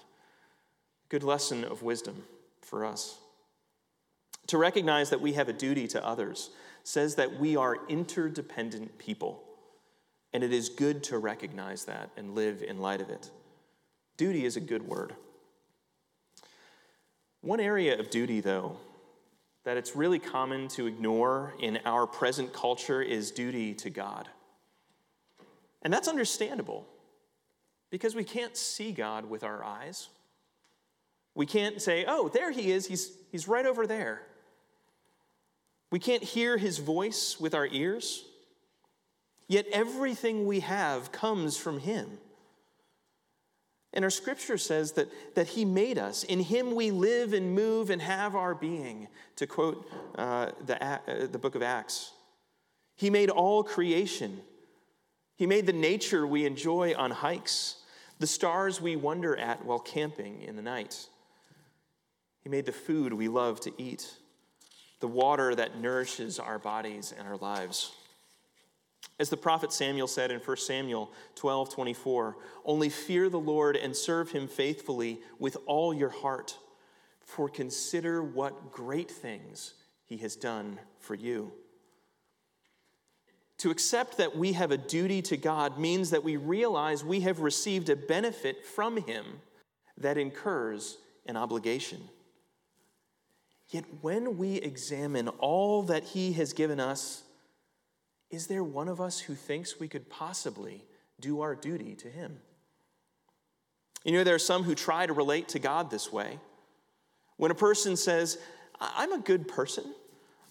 Good 1.09 1.23
lesson 1.23 1.63
of 1.63 1.83
wisdom 1.83 2.23
for 2.61 2.83
us. 2.83 3.17
To 4.47 4.57
recognize 4.57 5.09
that 5.11 5.21
we 5.21 5.33
have 5.33 5.49
a 5.49 5.53
duty 5.53 5.87
to 5.89 6.05
others 6.05 6.49
says 6.83 7.15
that 7.15 7.39
we 7.39 7.55
are 7.55 7.85
interdependent 7.89 8.97
people, 8.97 9.43
and 10.33 10.43
it 10.43 10.53
is 10.53 10.69
good 10.69 11.03
to 11.03 11.17
recognize 11.17 11.85
that 11.85 12.09
and 12.17 12.33
live 12.33 12.63
in 12.63 12.79
light 12.79 13.01
of 13.01 13.09
it. 13.09 13.29
Duty 14.15 14.45
is 14.45 14.55
a 14.55 14.61
good 14.61 14.87
word. 14.87 15.13
One 17.41 17.59
area 17.59 17.99
of 17.99 18.09
duty, 18.09 18.39
though, 18.39 18.77
that 19.67 19.75
it's 19.75 19.97
really 19.97 20.17
common 20.17 20.69
to 20.69 20.87
ignore 20.87 21.53
in 21.59 21.77
our 21.83 22.07
present 22.07 22.53
culture 22.53 23.01
is 23.01 23.31
duty 23.31 23.73
to 23.73 23.89
God. 23.89 24.29
And 25.81 25.91
that's 25.91 26.07
understandable 26.07 26.87
because 27.89 28.15
we 28.15 28.23
can't 28.23 28.55
see 28.55 28.93
God 28.93 29.29
with 29.29 29.43
our 29.43 29.61
eyes. 29.65 30.07
We 31.35 31.45
can't 31.45 31.81
say, 31.81 32.05
oh, 32.07 32.29
there 32.29 32.49
he 32.49 32.71
is, 32.71 32.87
he's, 32.87 33.11
he's 33.29 33.49
right 33.49 33.65
over 33.65 33.85
there. 33.85 34.21
We 35.91 35.99
can't 35.99 36.23
hear 36.23 36.57
his 36.57 36.77
voice 36.77 37.37
with 37.37 37.53
our 37.53 37.67
ears. 37.67 38.23
Yet 39.49 39.65
everything 39.73 40.45
we 40.45 40.61
have 40.61 41.11
comes 41.11 41.57
from 41.57 41.79
him. 41.79 42.19
And 43.97 44.03
our 44.05 44.11
scripture 44.11 44.59
says 44.59 44.91
that, 44.91 45.07
that 45.33 45.47
He 45.47 45.65
made 45.65 45.97
us. 45.97 46.23
In 46.23 46.39
Him 46.39 46.75
we 46.75 46.91
live 46.91 47.33
and 47.33 47.55
move 47.55 47.89
and 47.89 47.99
have 47.99 48.35
our 48.35 48.53
being, 48.53 49.07
to 49.37 49.47
quote 49.47 49.89
uh, 50.15 50.51
the, 50.67 50.81
uh, 50.85 51.25
the 51.25 51.39
book 51.39 51.55
of 51.55 51.63
Acts. 51.63 52.11
He 52.95 53.09
made 53.09 53.31
all 53.31 53.63
creation. 53.63 54.39
He 55.35 55.47
made 55.47 55.65
the 55.65 55.73
nature 55.73 56.27
we 56.27 56.45
enjoy 56.45 56.93
on 56.95 57.09
hikes, 57.09 57.77
the 58.19 58.27
stars 58.27 58.79
we 58.79 58.95
wonder 58.95 59.35
at 59.35 59.65
while 59.65 59.79
camping 59.79 60.43
in 60.43 60.55
the 60.55 60.61
night. 60.61 61.07
He 62.41 62.49
made 62.49 62.67
the 62.67 62.71
food 62.71 63.13
we 63.13 63.27
love 63.27 63.59
to 63.61 63.71
eat, 63.81 64.13
the 64.99 65.07
water 65.07 65.55
that 65.55 65.81
nourishes 65.81 66.37
our 66.37 66.59
bodies 66.59 67.15
and 67.17 67.27
our 67.27 67.37
lives. 67.37 67.93
As 69.19 69.29
the 69.29 69.37
prophet 69.37 69.73
Samuel 69.73 70.07
said 70.07 70.31
in 70.31 70.39
1 70.39 70.57
Samuel 70.57 71.11
12 71.35 71.69
24, 71.71 72.37
only 72.65 72.89
fear 72.89 73.29
the 73.29 73.39
Lord 73.39 73.75
and 73.75 73.95
serve 73.95 74.31
him 74.31 74.47
faithfully 74.47 75.19
with 75.39 75.57
all 75.65 75.93
your 75.93 76.09
heart, 76.09 76.57
for 77.21 77.49
consider 77.49 78.21
what 78.21 78.71
great 78.71 79.09
things 79.09 79.73
he 80.05 80.17
has 80.17 80.35
done 80.35 80.79
for 80.99 81.15
you. 81.15 81.51
To 83.59 83.71
accept 83.71 84.17
that 84.17 84.37
we 84.37 84.53
have 84.53 84.71
a 84.71 84.77
duty 84.77 85.23
to 85.23 85.37
God 85.37 85.79
means 85.79 86.11
that 86.11 86.23
we 86.23 86.37
realize 86.37 87.03
we 87.03 87.21
have 87.21 87.39
received 87.39 87.89
a 87.89 87.95
benefit 87.95 88.63
from 88.63 88.97
him 88.97 89.25
that 89.97 90.19
incurs 90.19 90.97
an 91.25 91.35
obligation. 91.35 92.01
Yet 93.69 93.85
when 94.01 94.37
we 94.37 94.57
examine 94.57 95.27
all 95.27 95.81
that 95.83 96.03
he 96.03 96.33
has 96.33 96.53
given 96.53 96.79
us, 96.79 97.23
is 98.29 98.47
there 98.47 98.63
one 98.63 98.87
of 98.87 98.99
us 98.99 99.19
who 99.19 99.35
thinks 99.35 99.79
we 99.79 99.87
could 99.87 100.09
possibly 100.09 100.83
do 101.19 101.41
our 101.41 101.55
duty 101.55 101.95
to 101.95 102.09
Him? 102.09 102.39
You 104.03 104.13
know, 104.13 104.23
there 104.23 104.35
are 104.35 104.39
some 104.39 104.63
who 104.63 104.75
try 104.75 105.05
to 105.05 105.13
relate 105.13 105.49
to 105.49 105.59
God 105.59 105.89
this 105.89 106.11
way. 106.11 106.39
When 107.37 107.51
a 107.51 107.55
person 107.55 107.95
says, 107.95 108.37
I'm 108.79 109.11
a 109.11 109.19
good 109.19 109.47
person, 109.47 109.93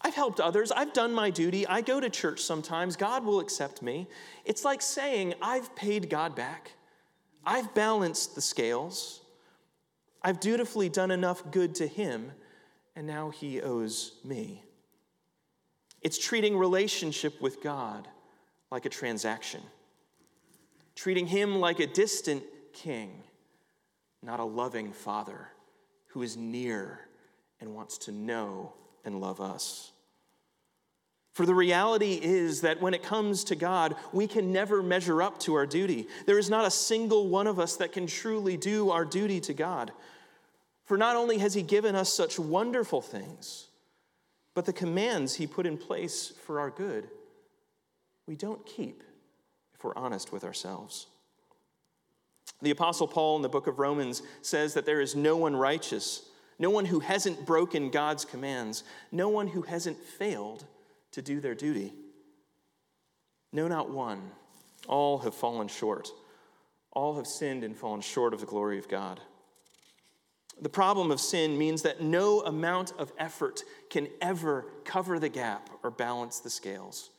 I've 0.01 0.15
helped 0.15 0.39
others, 0.39 0.71
I've 0.71 0.93
done 0.93 1.13
my 1.13 1.29
duty, 1.29 1.65
I 1.67 1.81
go 1.81 1.99
to 1.99 2.09
church 2.09 2.41
sometimes, 2.41 2.95
God 2.95 3.25
will 3.25 3.39
accept 3.39 3.81
me. 3.81 4.07
It's 4.45 4.63
like 4.63 4.81
saying, 4.81 5.33
I've 5.41 5.75
paid 5.75 6.09
God 6.09 6.35
back, 6.35 6.71
I've 7.45 7.73
balanced 7.73 8.35
the 8.35 8.41
scales, 8.41 9.21
I've 10.21 10.39
dutifully 10.39 10.89
done 10.89 11.11
enough 11.11 11.51
good 11.51 11.75
to 11.75 11.87
Him, 11.87 12.31
and 12.95 13.07
now 13.07 13.29
He 13.29 13.61
owes 13.61 14.13
me. 14.23 14.63
It's 16.01 16.17
treating 16.17 16.57
relationship 16.57 17.41
with 17.41 17.61
God 17.61 18.07
like 18.71 18.85
a 18.85 18.89
transaction, 18.89 19.61
treating 20.95 21.27
Him 21.27 21.59
like 21.59 21.79
a 21.79 21.87
distant 21.87 22.43
king, 22.73 23.23
not 24.21 24.39
a 24.39 24.45
loving 24.45 24.91
father 24.91 25.47
who 26.07 26.21
is 26.21 26.37
near 26.37 27.01
and 27.59 27.73
wants 27.73 27.97
to 27.99 28.11
know 28.11 28.73
and 29.03 29.19
love 29.19 29.41
us. 29.41 29.91
For 31.33 31.45
the 31.45 31.53
reality 31.53 32.19
is 32.19 32.61
that 32.61 32.81
when 32.81 32.95
it 32.95 33.03
comes 33.03 33.43
to 33.43 33.55
God, 33.55 33.95
we 34.11 34.25
can 34.25 34.51
never 34.51 34.81
measure 34.81 35.21
up 35.21 35.39
to 35.41 35.53
our 35.53 35.67
duty. 35.67 36.07
There 36.25 36.39
is 36.39 36.49
not 36.49 36.65
a 36.65 36.71
single 36.71 37.27
one 37.27 37.45
of 37.45 37.59
us 37.59 37.75
that 37.77 37.91
can 37.91 38.07
truly 38.07 38.57
do 38.57 38.89
our 38.89 39.05
duty 39.05 39.39
to 39.41 39.53
God. 39.53 39.91
For 40.85 40.97
not 40.97 41.15
only 41.15 41.37
has 41.37 41.53
He 41.53 41.61
given 41.61 41.95
us 41.95 42.11
such 42.11 42.39
wonderful 42.39 43.01
things, 43.01 43.67
but 44.57 44.65
the 44.65 44.73
commands 44.73 45.35
he 45.35 45.45
put 45.45 45.67
in 45.67 45.77
place 45.77 46.33
for 46.47 46.59
our 46.59 46.71
good, 46.71 47.07
we 48.25 48.35
don't 48.35 48.65
keep 48.65 49.03
if 49.75 49.83
we're 49.83 49.95
honest 49.95 50.31
with 50.31 50.43
ourselves. 50.43 51.05
The 52.63 52.71
Apostle 52.71 53.07
Paul 53.07 53.35
in 53.35 53.43
the 53.43 53.49
book 53.49 53.67
of 53.67 53.77
Romans 53.77 54.23
says 54.41 54.73
that 54.73 54.83
there 54.83 54.99
is 54.99 55.15
no 55.15 55.37
one 55.37 55.55
righteous, 55.55 56.23
no 56.57 56.71
one 56.71 56.85
who 56.85 57.01
hasn't 57.01 57.45
broken 57.45 57.91
God's 57.91 58.25
commands, 58.25 58.83
no 59.11 59.29
one 59.29 59.45
who 59.45 59.61
hasn't 59.61 60.03
failed 60.03 60.65
to 61.11 61.21
do 61.21 61.39
their 61.39 61.53
duty. 61.53 61.93
No, 63.53 63.67
not 63.67 63.91
one. 63.91 64.23
All 64.87 65.19
have 65.19 65.35
fallen 65.35 65.67
short. 65.67 66.09
All 66.93 67.17
have 67.17 67.27
sinned 67.27 67.63
and 67.63 67.77
fallen 67.77 68.01
short 68.01 68.33
of 68.33 68.39
the 68.39 68.47
glory 68.47 68.79
of 68.79 68.89
God. 68.89 69.21
The 70.61 70.69
problem 70.69 71.11
of 71.11 71.19
sin 71.19 71.57
means 71.57 71.83
that 71.83 72.01
no 72.01 72.41
amount 72.41 72.93
of 72.97 73.13
effort 73.17 73.63
can 73.89 74.07
ever 74.21 74.65
cover 74.85 75.19
the 75.19 75.29
gap 75.29 75.69
or 75.83 75.91
balance 75.91 76.39
the 76.39 76.49
scales. 76.49 77.11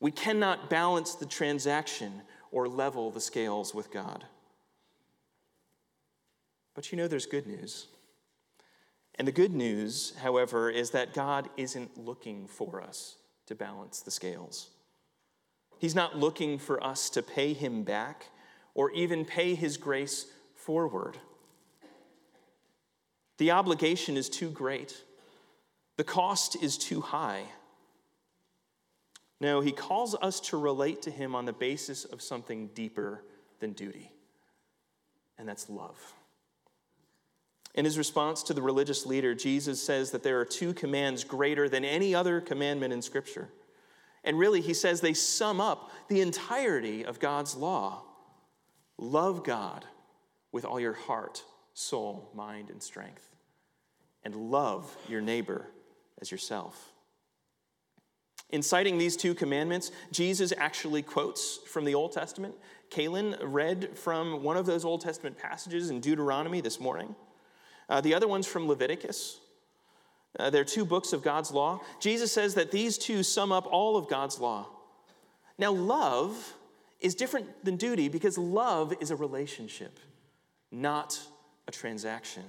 We 0.00 0.10
cannot 0.10 0.68
balance 0.68 1.14
the 1.14 1.26
transaction 1.26 2.22
or 2.50 2.68
level 2.68 3.10
the 3.10 3.20
scales 3.20 3.74
with 3.74 3.90
God. 3.90 4.24
But 6.74 6.92
you 6.92 6.98
know, 6.98 7.08
there's 7.08 7.26
good 7.26 7.46
news. 7.46 7.88
And 9.16 9.26
the 9.26 9.32
good 9.32 9.52
news, 9.52 10.14
however, 10.22 10.70
is 10.70 10.90
that 10.90 11.14
God 11.14 11.48
isn't 11.56 11.98
looking 11.98 12.46
for 12.46 12.80
us 12.80 13.16
to 13.46 13.54
balance 13.54 14.00
the 14.00 14.12
scales. 14.12 14.70
He's 15.78 15.94
not 15.94 16.16
looking 16.16 16.58
for 16.58 16.82
us 16.82 17.10
to 17.10 17.22
pay 17.22 17.52
him 17.52 17.82
back 17.82 18.26
or 18.74 18.92
even 18.92 19.24
pay 19.24 19.54
his 19.54 19.76
grace 19.76 20.26
forward. 20.54 21.18
The 23.38 23.52
obligation 23.52 24.16
is 24.16 24.28
too 24.28 24.50
great, 24.50 25.02
the 25.96 26.04
cost 26.04 26.56
is 26.62 26.76
too 26.76 27.00
high. 27.00 27.44
No, 29.40 29.60
he 29.60 29.70
calls 29.70 30.16
us 30.16 30.40
to 30.40 30.56
relate 30.56 31.02
to 31.02 31.12
him 31.12 31.36
on 31.36 31.44
the 31.44 31.52
basis 31.52 32.04
of 32.04 32.20
something 32.20 32.70
deeper 32.74 33.22
than 33.60 33.72
duty, 33.72 34.10
and 35.38 35.48
that's 35.48 35.70
love. 35.70 35.96
In 37.76 37.84
his 37.84 37.96
response 37.96 38.42
to 38.44 38.54
the 38.54 38.62
religious 38.62 39.06
leader, 39.06 39.36
Jesus 39.36 39.80
says 39.80 40.10
that 40.10 40.24
there 40.24 40.40
are 40.40 40.44
two 40.44 40.74
commands 40.74 41.22
greater 41.22 41.68
than 41.68 41.84
any 41.84 42.16
other 42.16 42.40
commandment 42.40 42.92
in 42.92 43.00
Scripture. 43.00 43.48
And 44.24 44.36
really, 44.36 44.60
he 44.60 44.74
says 44.74 45.00
they 45.00 45.14
sum 45.14 45.60
up 45.60 45.92
the 46.08 46.20
entirety 46.20 47.04
of 47.04 47.20
God's 47.20 47.54
law 47.54 48.02
love 49.00 49.44
God 49.44 49.84
with 50.50 50.64
all 50.64 50.80
your 50.80 50.94
heart, 50.94 51.44
soul, 51.72 52.32
mind, 52.34 52.68
and 52.68 52.82
strength 52.82 53.27
and 54.24 54.34
love 54.34 54.96
your 55.08 55.20
neighbor 55.20 55.66
as 56.20 56.30
yourself. 56.30 56.92
In 58.50 58.62
citing 58.62 58.96
these 58.96 59.16
two 59.16 59.34
commandments, 59.34 59.92
Jesus 60.10 60.52
actually 60.56 61.02
quotes 61.02 61.58
from 61.66 61.84
the 61.84 61.94
Old 61.94 62.12
Testament. 62.12 62.54
Kaylin 62.90 63.36
read 63.42 63.96
from 63.98 64.42
one 64.42 64.56
of 64.56 64.64
those 64.64 64.84
Old 64.84 65.02
Testament 65.02 65.36
passages 65.36 65.90
in 65.90 66.00
Deuteronomy 66.00 66.62
this 66.62 66.80
morning. 66.80 67.14
Uh, 67.88 68.00
the 68.00 68.14
other 68.14 68.26
one's 68.26 68.46
from 68.46 68.66
Leviticus. 68.66 69.40
Uh, 70.38 70.50
they're 70.50 70.64
two 70.64 70.84
books 70.84 71.12
of 71.12 71.22
God's 71.22 71.50
law. 71.50 71.80
Jesus 72.00 72.32
says 72.32 72.54
that 72.54 72.70
these 72.70 72.96
two 72.96 73.22
sum 73.22 73.52
up 73.52 73.66
all 73.66 73.96
of 73.96 74.08
God's 74.08 74.38
law. 74.38 74.66
Now, 75.58 75.72
love 75.72 76.54
is 77.00 77.14
different 77.14 77.64
than 77.64 77.76
duty 77.76 78.08
because 78.08 78.38
love 78.38 78.94
is 79.00 79.10
a 79.10 79.16
relationship, 79.16 79.98
not 80.70 81.18
a 81.66 81.72
transaction. 81.72 82.44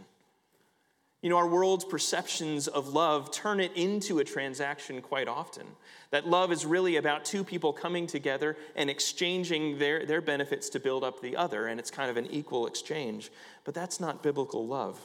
You 1.22 1.30
know, 1.30 1.38
our 1.38 1.48
world's 1.48 1.84
perceptions 1.84 2.70
of 2.70 2.90
love 2.90 3.30
turn 3.32 3.60
it 3.60 3.74
into 3.76 4.20
a 4.20 4.24
transaction 4.24 5.02
quite 5.02 5.28
often. 5.28 5.68
That 6.12 6.28
love 6.28 6.52
is 6.52 6.66
really 6.66 6.96
about 6.96 7.26
two 7.26 7.44
people 7.44 7.74
coming 7.74 8.08
together 8.08 8.56
and 8.76 8.90
exchanging 8.90 9.80
their, 9.80 10.06
their 10.06 10.22
benefits 10.22 10.70
to 10.70 10.80
build 10.80 11.04
up 11.04 11.22
the 11.22 11.36
other, 11.36 11.68
and 11.68 11.78
it's 11.78 11.92
kind 11.92 12.10
of 12.10 12.16
an 12.16 12.28
equal 12.28 12.68
exchange. 12.68 13.32
But 13.66 13.74
that's 13.74 14.00
not 14.00 14.24
biblical 14.24 14.66
love. 14.66 14.98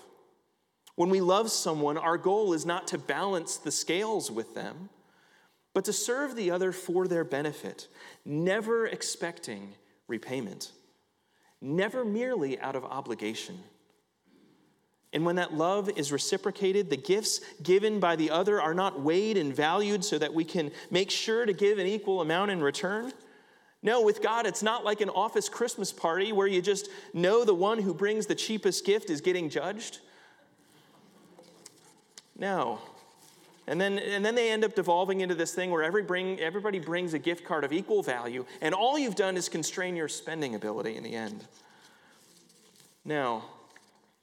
When 0.94 1.10
we 1.10 1.20
love 1.20 1.50
someone, 1.50 1.98
our 1.98 2.16
goal 2.16 2.52
is 2.52 2.64
not 2.64 2.86
to 2.88 2.98
balance 2.98 3.56
the 3.56 3.72
scales 3.72 4.30
with 4.30 4.54
them, 4.54 4.90
but 5.72 5.84
to 5.86 5.92
serve 5.92 6.36
the 6.36 6.52
other 6.52 6.70
for 6.70 7.08
their 7.08 7.24
benefit, 7.24 7.88
never 8.24 8.86
expecting 8.86 9.74
repayment, 10.06 10.70
never 11.60 12.04
merely 12.04 12.60
out 12.60 12.76
of 12.76 12.84
obligation. 12.84 13.58
And 15.14 15.24
when 15.24 15.36
that 15.36 15.54
love 15.54 15.88
is 15.96 16.10
reciprocated, 16.10 16.90
the 16.90 16.96
gifts 16.96 17.40
given 17.62 18.00
by 18.00 18.16
the 18.16 18.30
other 18.30 18.60
are 18.60 18.74
not 18.74 19.00
weighed 19.00 19.36
and 19.36 19.54
valued 19.54 20.04
so 20.04 20.18
that 20.18 20.34
we 20.34 20.44
can 20.44 20.72
make 20.90 21.08
sure 21.08 21.46
to 21.46 21.52
give 21.52 21.78
an 21.78 21.86
equal 21.86 22.20
amount 22.20 22.50
in 22.50 22.60
return. 22.60 23.12
No, 23.80 24.02
with 24.02 24.22
God, 24.22 24.44
it's 24.44 24.62
not 24.62 24.84
like 24.84 25.00
an 25.00 25.10
office 25.10 25.48
Christmas 25.48 25.92
party 25.92 26.32
where 26.32 26.48
you 26.48 26.60
just 26.60 26.88
know 27.12 27.44
the 27.44 27.54
one 27.54 27.78
who 27.78 27.94
brings 27.94 28.26
the 28.26 28.34
cheapest 28.34 28.84
gift 28.84 29.08
is 29.08 29.20
getting 29.20 29.48
judged. 29.48 30.00
No. 32.36 32.80
And 33.68 33.80
then, 33.80 34.00
and 34.00 34.24
then 34.24 34.34
they 34.34 34.50
end 34.50 34.64
up 34.64 34.74
devolving 34.74 35.20
into 35.20 35.36
this 35.36 35.54
thing 35.54 35.70
where 35.70 35.84
every 35.84 36.02
bring, 36.02 36.40
everybody 36.40 36.80
brings 36.80 37.14
a 37.14 37.20
gift 37.20 37.44
card 37.44 37.62
of 37.62 37.72
equal 37.72 38.02
value, 38.02 38.44
and 38.60 38.74
all 38.74 38.98
you've 38.98 39.14
done 39.14 39.36
is 39.36 39.48
constrain 39.48 39.94
your 39.94 40.08
spending 40.08 40.56
ability 40.56 40.96
in 40.96 41.04
the 41.04 41.14
end. 41.14 41.44
Now, 43.04 43.44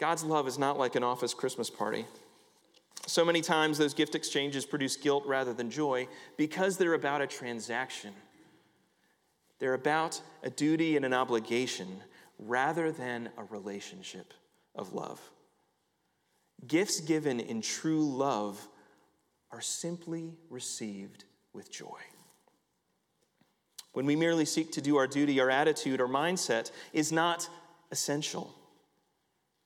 God's 0.02 0.24
love 0.24 0.48
is 0.48 0.58
not 0.58 0.80
like 0.80 0.96
an 0.96 1.04
office 1.04 1.36
Christmas 1.36 1.70
party. 1.70 2.08
So 3.06 3.24
many 3.24 3.42
times 3.42 3.78
those 3.78 3.94
gift 3.94 4.16
exchanges 4.16 4.66
produce 4.66 4.96
guilt 4.96 5.24
rather 5.28 5.54
than 5.54 5.70
joy 5.70 6.08
because 6.38 6.76
they're 6.76 6.96
about 6.96 7.22
a 7.22 7.28
transaction. 7.28 8.12
They're 9.60 9.76
about 9.76 10.20
a 10.42 10.50
duty 10.50 10.96
and 10.96 11.06
an 11.06 11.14
obligation 11.14 12.02
rather 12.40 12.92
than 12.92 13.30
a 13.38 13.44
relationship 13.44 14.34
of 14.74 14.92
love. 14.94 15.22
Gifts 16.66 17.00
given 17.00 17.40
in 17.40 17.62
true 17.62 18.04
love 18.04 18.68
are 19.52 19.62
simply 19.62 20.34
received 20.50 21.26
with 21.54 21.72
joy. 21.72 22.00
When 23.94 24.08
we 24.08 24.16
merely 24.16 24.46
seek 24.46 24.72
to 24.72 24.82
do 24.82 24.98
our 24.98 25.06
duty, 25.06 25.40
our 25.40 25.52
attitude, 25.52 26.02
our 26.02 26.08
mindset 26.08 26.72
is 26.92 27.12
not 27.12 27.48
essential. 27.92 28.56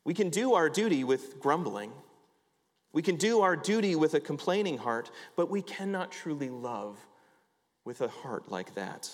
We 0.06 0.14
can 0.14 0.30
do 0.30 0.54
our 0.54 0.70
duty 0.70 1.04
with 1.04 1.40
grumbling. 1.40 1.92
We 2.94 3.02
can 3.02 3.18
do 3.18 3.42
our 3.42 3.58
duty 3.58 3.96
with 3.96 4.14
a 4.14 4.20
complaining 4.22 4.78
heart, 4.78 5.12
but 5.36 5.50
we 5.50 5.62
cannot 5.62 6.12
truly 6.12 6.50
love 6.50 6.98
with 7.84 8.00
a 8.02 8.08
heart 8.08 8.50
like 8.50 8.76
that. 8.76 9.12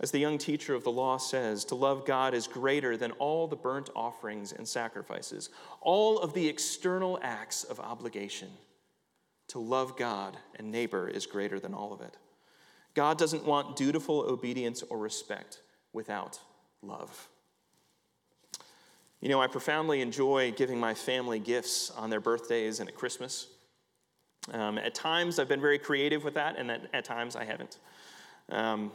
As 0.00 0.10
the 0.10 0.18
young 0.18 0.38
teacher 0.38 0.74
of 0.74 0.82
the 0.82 0.90
law 0.90 1.18
says, 1.18 1.64
to 1.66 1.74
love 1.74 2.04
God 2.06 2.34
is 2.34 2.48
greater 2.48 2.96
than 2.96 3.12
all 3.12 3.46
the 3.46 3.54
burnt 3.54 3.90
offerings 3.94 4.52
and 4.52 4.66
sacrifices, 4.66 5.50
all 5.80 6.18
of 6.18 6.34
the 6.34 6.48
external 6.48 7.20
acts 7.22 7.62
of 7.62 7.78
obligation. 7.78 8.48
To 9.48 9.58
love 9.58 9.96
God 9.96 10.36
and 10.56 10.72
neighbor 10.72 11.08
is 11.08 11.26
greater 11.26 11.60
than 11.60 11.74
all 11.74 11.92
of 11.92 12.00
it. 12.00 12.16
God 12.94 13.18
doesn't 13.18 13.44
want 13.44 13.76
dutiful 13.76 14.20
obedience 14.20 14.82
or 14.82 14.98
respect 14.98 15.60
without 15.92 16.40
love. 16.82 17.28
You 19.22 19.28
know, 19.28 19.40
I 19.40 19.46
profoundly 19.46 20.00
enjoy 20.00 20.50
giving 20.50 20.80
my 20.80 20.94
family 20.94 21.38
gifts 21.38 21.92
on 21.92 22.10
their 22.10 22.18
birthdays 22.18 22.80
and 22.80 22.88
at 22.88 22.96
Christmas. 22.96 23.46
Um, 24.52 24.78
at 24.78 24.96
times, 24.96 25.38
I've 25.38 25.46
been 25.46 25.60
very 25.60 25.78
creative 25.78 26.24
with 26.24 26.34
that, 26.34 26.58
and 26.58 26.68
at, 26.72 26.90
at 26.92 27.04
times, 27.04 27.36
I 27.36 27.44
haven't. 27.44 27.78
Um, 28.50 28.90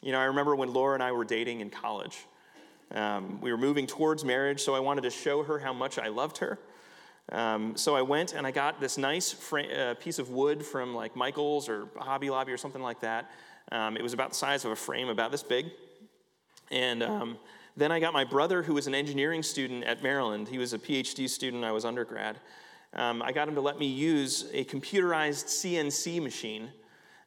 you 0.00 0.12
know, 0.12 0.20
I 0.20 0.26
remember 0.26 0.54
when 0.54 0.72
Laura 0.72 0.94
and 0.94 1.02
I 1.02 1.10
were 1.10 1.24
dating 1.24 1.60
in 1.60 1.70
college. 1.70 2.24
Um, 2.92 3.40
we 3.40 3.50
were 3.50 3.58
moving 3.58 3.88
towards 3.88 4.24
marriage, 4.24 4.60
so 4.60 4.76
I 4.76 4.78
wanted 4.78 5.00
to 5.02 5.10
show 5.10 5.42
her 5.42 5.58
how 5.58 5.72
much 5.72 5.98
I 5.98 6.06
loved 6.06 6.38
her. 6.38 6.60
Um, 7.32 7.76
so 7.76 7.96
I 7.96 8.02
went 8.02 8.32
and 8.32 8.46
I 8.46 8.52
got 8.52 8.80
this 8.80 8.96
nice 8.96 9.32
fra- 9.32 9.64
uh, 9.64 9.94
piece 9.94 10.20
of 10.20 10.30
wood 10.30 10.64
from 10.64 10.94
like 10.94 11.16
Michael's 11.16 11.68
or 11.68 11.88
Hobby 11.96 12.30
Lobby 12.30 12.52
or 12.52 12.58
something 12.58 12.82
like 12.82 13.00
that. 13.00 13.28
Um, 13.72 13.96
it 13.96 14.04
was 14.04 14.12
about 14.12 14.30
the 14.30 14.36
size 14.36 14.64
of 14.64 14.70
a 14.70 14.76
frame, 14.76 15.08
about 15.08 15.32
this 15.32 15.42
big. 15.42 15.72
And 16.70 17.02
um, 17.02 17.38
then 17.76 17.90
I 17.90 18.00
got 18.00 18.12
my 18.12 18.24
brother, 18.24 18.62
who 18.62 18.74
was 18.74 18.86
an 18.86 18.94
engineering 18.94 19.42
student 19.42 19.84
at 19.84 20.02
Maryland. 20.02 20.48
He 20.48 20.58
was 20.58 20.72
a 20.72 20.78
PhD 20.78 21.28
student, 21.28 21.64
I 21.64 21.72
was 21.72 21.84
undergrad. 21.84 22.38
Um, 22.92 23.22
I 23.22 23.32
got 23.32 23.48
him 23.48 23.56
to 23.56 23.60
let 23.60 23.78
me 23.78 23.86
use 23.86 24.48
a 24.52 24.64
computerized 24.64 25.46
CNC 25.46 26.22
machine 26.22 26.70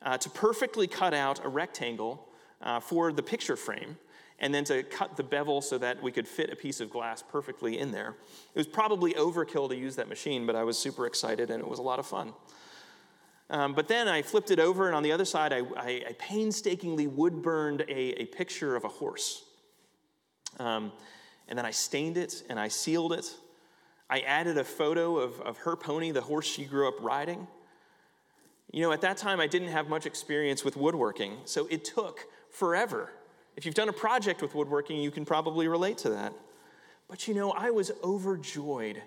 uh, 0.01 0.17
to 0.17 0.29
perfectly 0.29 0.87
cut 0.87 1.13
out 1.13 1.43
a 1.43 1.49
rectangle 1.49 2.29
uh, 2.61 2.79
for 2.79 3.11
the 3.11 3.23
picture 3.23 3.57
frame 3.57 3.97
and 4.39 4.53
then 4.53 4.63
to 4.63 4.83
cut 4.83 5.17
the 5.17 5.23
bevel 5.23 5.61
so 5.61 5.77
that 5.77 6.01
we 6.01 6.11
could 6.11 6.27
fit 6.27 6.51
a 6.51 6.55
piece 6.55 6.79
of 6.79 6.89
glass 6.89 7.23
perfectly 7.23 7.79
in 7.79 7.91
there. 7.91 8.15
It 8.53 8.57
was 8.57 8.67
probably 8.67 9.13
overkill 9.15 9.67
to 9.69 9.75
use 9.75 9.95
that 9.95 10.07
machine, 10.07 10.45
but 10.45 10.55
I 10.55 10.63
was 10.63 10.77
super 10.77 11.07
excited 11.07 11.49
and 11.49 11.61
it 11.61 11.67
was 11.67 11.79
a 11.79 11.83
lot 11.83 11.99
of 11.99 12.05
fun. 12.05 12.33
Um, 13.49 13.73
but 13.73 13.87
then 13.87 14.07
I 14.07 14.21
flipped 14.21 14.51
it 14.51 14.59
over, 14.59 14.87
and 14.87 14.95
on 14.95 15.03
the 15.03 15.13
other 15.13 15.23
side, 15.23 15.53
I, 15.53 15.59
I, 15.77 16.03
I 16.09 16.15
painstakingly 16.19 17.07
wood 17.07 17.41
burned 17.41 17.81
a, 17.87 18.21
a, 18.21 18.25
picture 18.25 18.75
of 18.75 18.83
a 18.83 18.89
horse. 18.89 19.45
Um, 20.57 20.91
and 21.47 21.57
then 21.57 21.65
I 21.65 21.71
stained 21.71 22.17
it 22.17 22.43
and 22.49 22.59
I 22.59 22.67
sealed 22.67 23.13
it. 23.13 23.33
I 24.09 24.19
added 24.21 24.57
a 24.57 24.63
photo 24.63 25.17
of, 25.17 25.39
of 25.41 25.57
her 25.59 25.75
pony, 25.75 26.11
the 26.11 26.21
horse 26.21 26.45
she 26.45 26.65
grew 26.65 26.87
up 26.87 26.95
riding. 27.01 27.47
You 28.71 28.81
know, 28.81 28.91
at 28.91 29.01
that 29.01 29.17
time, 29.17 29.39
I 29.39 29.47
didn't 29.47 29.69
have 29.69 29.87
much 29.87 30.05
experience 30.05 30.63
with 30.63 30.75
woodworking, 30.75 31.37
so 31.45 31.67
it 31.69 31.85
took 31.85 32.27
forever 32.49 33.11
if 33.57 33.65
you've 33.65 33.75
done 33.75 33.89
a 33.89 33.93
project 33.93 34.43
with 34.43 34.53
woodworking, 34.53 35.01
you 35.01 35.09
can 35.09 35.25
probably 35.25 35.67
relate 35.67 35.97
to 35.99 36.11
that. 36.11 36.31
But 37.09 37.27
you 37.27 37.33
know, 37.33 37.51
I 37.51 37.71
was 37.71 37.91
overjoyed 38.03 39.01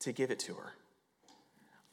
to 0.00 0.12
give 0.12 0.30
it 0.30 0.38
to 0.40 0.54
her. 0.54 0.72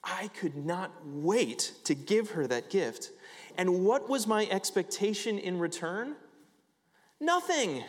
I 0.02 0.30
could 0.30 0.56
not 0.56 0.92
wait 1.06 1.74
to 1.84 1.94
give 1.94 2.32
her 2.32 2.48
that 2.48 2.70
gift. 2.70 3.12
And 3.58 3.84
what 3.84 4.08
was 4.08 4.26
my 4.26 4.48
expectation 4.50 5.38
in 5.38 5.60
return? 5.60 6.16
Nothing. 7.20 7.84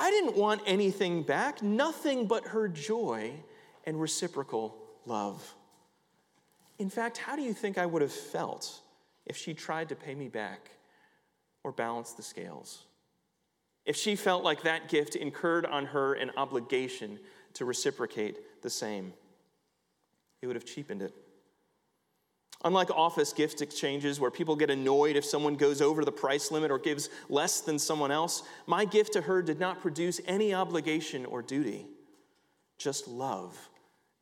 I 0.00 0.10
didn't 0.10 0.36
want 0.36 0.62
anything 0.66 1.22
back, 1.22 1.62
nothing 1.62 2.26
but 2.26 2.46
her 2.48 2.68
joy 2.68 3.32
and 3.84 4.00
reciprocal 4.00 4.76
love. 5.06 5.54
In 6.78 6.90
fact, 6.90 7.18
how 7.18 7.36
do 7.36 7.42
you 7.42 7.52
think 7.52 7.78
I 7.78 7.86
would 7.86 8.02
have 8.02 8.12
felt 8.12 8.80
if 9.26 9.36
she 9.36 9.54
tried 9.54 9.90
to 9.90 9.94
pay 9.94 10.14
me 10.14 10.28
back 10.28 10.70
or 11.62 11.72
balance 11.72 12.12
the 12.12 12.22
scales? 12.22 12.84
if 13.86 13.96
she 13.96 14.14
felt 14.14 14.44
like 14.44 14.62
that 14.62 14.88
gift 14.88 15.16
incurred 15.16 15.66
on 15.66 15.86
her 15.86 16.14
an 16.14 16.30
obligation 16.36 17.18
to 17.54 17.64
reciprocate 17.64 18.62
the 18.62 18.70
same. 18.70 19.12
It 20.42 20.46
would 20.46 20.56
have 20.56 20.64
cheapened 20.64 21.02
it. 21.02 21.14
Unlike 22.62 22.90
office 22.90 23.32
gift 23.32 23.62
exchanges 23.62 24.20
where 24.20 24.30
people 24.30 24.54
get 24.54 24.70
annoyed 24.70 25.16
if 25.16 25.24
someone 25.24 25.56
goes 25.56 25.80
over 25.80 26.04
the 26.04 26.12
price 26.12 26.50
limit 26.50 26.70
or 26.70 26.78
gives 26.78 27.08
less 27.30 27.62
than 27.62 27.78
someone 27.78 28.10
else, 28.10 28.42
my 28.66 28.84
gift 28.84 29.14
to 29.14 29.22
her 29.22 29.40
did 29.40 29.58
not 29.58 29.80
produce 29.80 30.20
any 30.26 30.52
obligation 30.52 31.24
or 31.24 31.40
duty, 31.40 31.86
just 32.76 33.08
love 33.08 33.70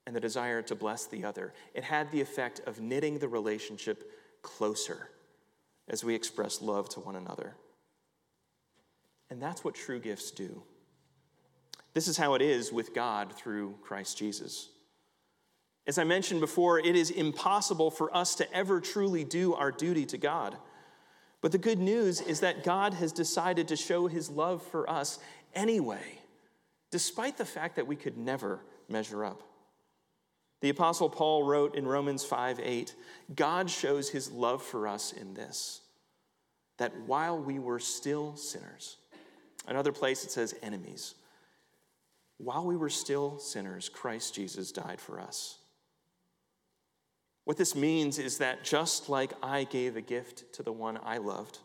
and 0.07 0.15
the 0.15 0.21
desire 0.21 0.63
to 0.63 0.75
bless 0.75 1.07
the 1.07 1.25
other. 1.25 1.53
It 1.75 1.85
had 1.85 2.11
the 2.13 2.21
effect 2.21 2.61
of 2.67 2.81
knitting 2.81 3.19
the 3.19 3.29
relationship 3.29 4.11
closer 4.43 5.11
as 5.89 6.05
we 6.05 6.15
express 6.15 6.63
love 6.63 6.89
to 6.91 7.01
one 7.01 7.17
another. 7.17 7.57
And 9.31 9.43
that's 9.43 9.65
what 9.65 9.75
true 9.75 9.99
gifts 9.99 10.31
do. 10.31 10.63
This 11.93 12.09
is 12.09 12.17
how 12.17 12.35
it 12.35 12.43
is 12.43 12.73
with 12.73 12.95
God 12.95 13.35
through 13.35 13.75
Christ 13.83 14.17
Jesus. 14.17 14.69
As 15.89 15.99
I 15.99 16.05
mentioned 16.05 16.41
before, 16.41 16.79
it 16.79 16.95
is 16.95 17.11
impossible 17.11 17.91
for 17.91 18.17
us 18.17 18.37
to 18.37 18.53
ever 18.55 18.81
truly 18.81 19.25
do 19.25 19.55
our 19.55 19.73
duty 19.73 20.07
to 20.07 20.19
God. 20.19 20.57
But 21.41 21.51
the 21.51 21.59
good 21.59 21.81
news 21.81 22.21
is 22.21 22.41
that 22.41 22.63
God 22.63 22.95
has 22.95 23.11
decided 23.11 23.67
to 23.69 23.77
show 23.77 24.07
his 24.07 24.31
love 24.31 24.63
for 24.63 24.89
us 24.89 25.19
anyway, 25.53 26.21
despite 26.93 27.39
the 27.39 27.45
fact 27.45 27.75
that 27.75 27.89
we 27.89 27.97
could 27.97 28.17
never 28.17 28.61
measure 28.89 29.25
up. 29.25 29.43
The 30.61 30.71
Apostle 30.71 31.11
Paul 31.11 31.43
wrote 31.43 31.75
in 31.75 31.87
Romans 31.87 32.25
5 32.25 32.61
8, 32.63 32.95
God 33.35 33.69
shows 33.69 34.11
his 34.11 34.31
love 34.31 34.63
for 34.63 34.87
us 34.87 35.13
in 35.13 35.35
this, 35.35 35.81
that 36.77 36.93
while 37.07 37.39
we 37.39 37.59
were 37.59 37.81
still 37.81 38.37
sinners, 38.37 38.99
Another 39.69 39.93
place 39.93 40.25
it 40.25 40.31
says 40.31 40.55
enemies. 40.63 41.15
While 42.39 42.65
we 42.65 42.77
were 42.77 42.89
still 42.89 43.39
sinners, 43.39 43.91
Christ 43.91 44.35
Jesus 44.35 44.73
died 44.73 44.99
for 44.99 45.21
us. 45.21 45.58
What 47.49 47.57
this 47.57 47.75
means 47.75 48.19
is 48.19 48.37
that 48.37 48.63
just 48.63 49.09
like 49.09 49.33
I 49.43 49.65
gave 49.65 49.97
a 49.97 50.03
gift 50.03 50.53
to 50.53 50.63
the 50.63 50.71
one 50.71 50.99
I 51.03 51.17
loved, 51.17 51.61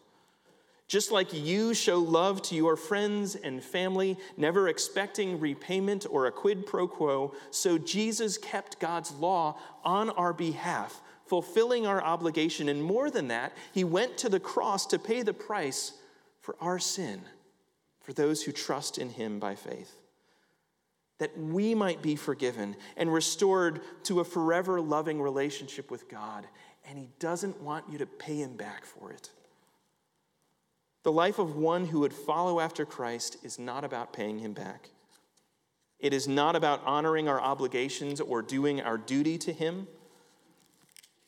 just 0.88 1.12
like 1.12 1.34
you 1.34 1.74
show 1.74 2.00
love 2.00 2.42
to 2.44 2.56
your 2.56 2.78
friends 2.78 3.36
and 3.36 3.62
family, 3.62 4.18
never 4.38 4.70
expecting 4.70 5.42
repayment 5.42 6.06
or 6.10 6.26
a 6.26 6.32
quid 6.32 6.66
pro 6.66 6.88
quo, 6.88 7.36
so 7.52 7.78
Jesus 7.78 8.38
kept 8.38 8.80
God's 8.80 9.12
law 9.12 9.58
on 9.84 10.10
our 10.12 10.32
behalf, 10.32 11.02
fulfilling 11.26 11.86
our 11.86 12.02
obligation. 12.02 12.70
And 12.70 12.82
more 12.82 13.12
than 13.12 13.28
that, 13.28 13.52
he 13.74 13.84
went 13.84 14.18
to 14.20 14.30
the 14.30 14.40
cross 14.40 14.86
to 14.86 14.98
pay 14.98 15.22
the 15.22 15.34
price 15.34 15.92
for 16.40 16.56
our 16.62 16.80
sin 16.80 17.24
for 18.00 18.14
those 18.14 18.44
who 18.44 18.54
trust 18.54 18.98
in 18.98 19.10
him 19.10 19.38
by 19.38 19.56
faith, 19.56 19.98
that 21.20 21.38
we 21.38 21.76
might 21.76 22.02
be 22.02 22.16
forgiven 22.16 22.76
and 22.98 23.14
restored 23.14 23.82
to 24.04 24.20
a 24.20 24.26
forever 24.26 24.82
loving 24.82 25.22
relationship 25.22 25.92
with 25.92 26.10
God. 26.10 26.48
And 26.88 26.98
he 26.98 27.10
doesn't 27.20 27.62
want 27.62 27.86
you 27.90 27.98
to 28.00 28.06
pay 28.06 28.38
him 28.38 28.58
back 28.58 28.86
for 28.86 29.12
it. 29.12 29.30
The 31.04 31.12
life 31.12 31.38
of 31.38 31.56
one 31.56 31.86
who 31.86 32.00
would 32.00 32.14
follow 32.14 32.60
after 32.60 32.86
Christ 32.86 33.38
is 33.44 33.60
not 33.60 33.84
about 33.84 34.14
paying 34.14 34.40
him 34.40 34.54
back. 34.54 34.90
It 36.00 36.14
is 36.14 36.28
not 36.28 36.56
about 36.56 36.82
honoring 36.86 37.30
our 37.30 37.40
obligations 37.40 38.20
or 38.20 38.42
doing 38.42 38.82
our 38.82 38.98
duty 38.98 39.38
to 39.40 39.54
him. 39.54 39.88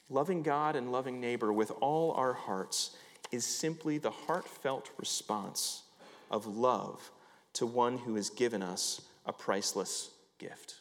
Loving 0.09 0.43
God 0.43 0.75
and 0.75 0.91
loving 0.91 1.19
neighbor 1.19 1.51
with 1.51 1.71
all 1.79 2.11
our 2.11 2.33
hearts 2.33 2.95
is 3.31 3.45
simply 3.45 3.97
the 3.97 4.11
heartfelt 4.11 4.89
response 4.97 5.83
of 6.29 6.45
love 6.45 7.11
to 7.53 7.65
one 7.65 7.97
who 7.97 8.15
has 8.15 8.29
given 8.29 8.61
us 8.61 9.01
a 9.25 9.33
priceless 9.33 10.11
gift. 10.37 10.75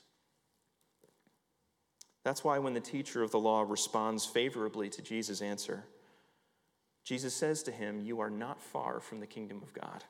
That's 2.25 2.43
why 2.43 2.59
when 2.59 2.75
the 2.75 2.81
teacher 2.81 3.23
of 3.23 3.31
the 3.31 3.39
law 3.39 3.65
responds 3.69 4.25
favorably 4.25 4.89
to 4.91 5.03
Jesus' 5.03 5.43
answer, 5.43 5.85
Jesus 7.05 7.35
says 7.35 7.63
to 7.65 7.73
him, 7.73 8.01
You 8.01 8.21
are 8.21 8.31
not 8.31 8.63
far 8.63 9.01
from 9.01 9.21
the 9.21 9.27
kingdom 9.27 9.61
of 9.63 9.75
God. 9.75 10.05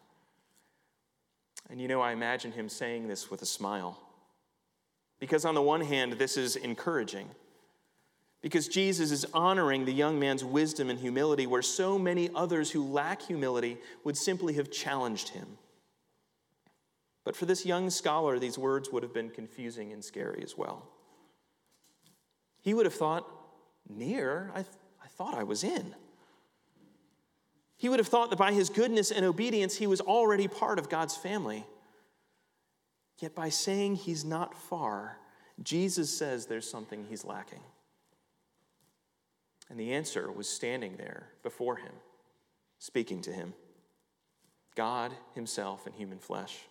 And 1.69 1.81
you 1.81 1.89
know, 1.89 2.01
I 2.01 2.13
imagine 2.13 2.53
him 2.53 2.69
saying 2.69 3.09
this 3.09 3.31
with 3.31 3.43
a 3.43 3.47
smile. 3.47 3.99
Because 5.19 5.45
on 5.45 5.55
the 5.55 5.63
one 5.63 5.81
hand, 5.81 6.13
this 6.13 6.37
is 6.37 6.57
encouraging 6.57 7.31
because 8.45 8.69
Jesus 8.69 9.11
is 9.11 9.25
honoring 9.33 9.87
the 9.87 9.93
young 9.93 10.19
man's 10.19 10.45
wisdom 10.45 10.91
and 10.91 10.99
humility, 10.99 11.47
where 11.47 11.63
so 11.63 11.99
many 11.99 12.29
others 12.35 12.71
who 12.71 12.85
lack 12.85 13.23
humility 13.23 13.79
would 14.05 14.19
simply 14.19 14.53
have 14.53 14.71
challenged 14.71 15.31
him. 15.31 15.47
But 17.25 17.37
for 17.37 17.47
this 17.47 17.65
young 17.65 17.91
scholar, 17.91 18.39
these 18.39 18.59
words 18.59 18.91
would 18.91 19.03
have 19.03 19.15
been 19.15 19.31
confusing 19.31 19.93
and 19.93 20.05
scary 20.05 20.43
as 20.43 20.57
well. 20.57 20.87
He 22.61 22.75
would 22.75 22.87
have 22.87 22.95
thought, 22.95 23.27
Near? 23.89 24.51
I, 24.55 24.63
th- 24.63 24.77
I 25.03 25.09
thought 25.09 25.35
I 25.35 25.43
was 25.43 25.63
in. 25.65 25.95
He 27.77 27.89
would 27.89 27.99
have 27.99 28.09
thought 28.09 28.31
that 28.31 28.39
by 28.39 28.53
his 28.53 28.71
goodness 28.71 29.11
and 29.11 29.27
obedience, 29.27 29.77
he 29.77 29.87
was 29.87 30.01
already 30.01 30.49
part 30.49 30.79
of 30.79 30.89
God's 30.89 31.17
family. 31.17 31.67
Yet 33.19 33.35
by 33.35 33.51
saying 33.51 33.97
he's 33.97 34.25
not 34.25 34.55
far, 34.55 35.19
Jesus 35.63 36.11
says 36.17 36.47
there's 36.47 36.69
something 36.69 37.05
he's 37.09 37.25
lacking. 37.25 37.61
And 39.69 39.79
the 39.79 39.93
answer 39.93 40.31
was 40.31 40.49
standing 40.49 40.97
there 40.97 41.29
before 41.43 41.77
him, 41.77 41.93
speaking 42.79 43.21
to 43.23 43.33
him 43.33 43.55
God 44.75 45.13
Himself 45.35 45.87
in 45.87 45.93
human 45.93 46.19
flesh. 46.19 46.65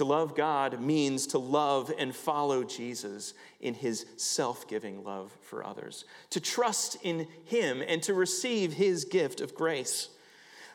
To 0.00 0.04
love 0.06 0.34
God 0.34 0.80
means 0.80 1.26
to 1.26 1.38
love 1.38 1.92
and 1.98 2.16
follow 2.16 2.64
Jesus 2.64 3.34
in 3.60 3.74
his 3.74 4.06
self 4.16 4.66
giving 4.66 5.04
love 5.04 5.30
for 5.42 5.62
others, 5.62 6.06
to 6.30 6.40
trust 6.40 6.96
in 7.02 7.28
him 7.44 7.82
and 7.86 8.02
to 8.04 8.14
receive 8.14 8.72
his 8.72 9.04
gift 9.04 9.42
of 9.42 9.54
grace. 9.54 10.08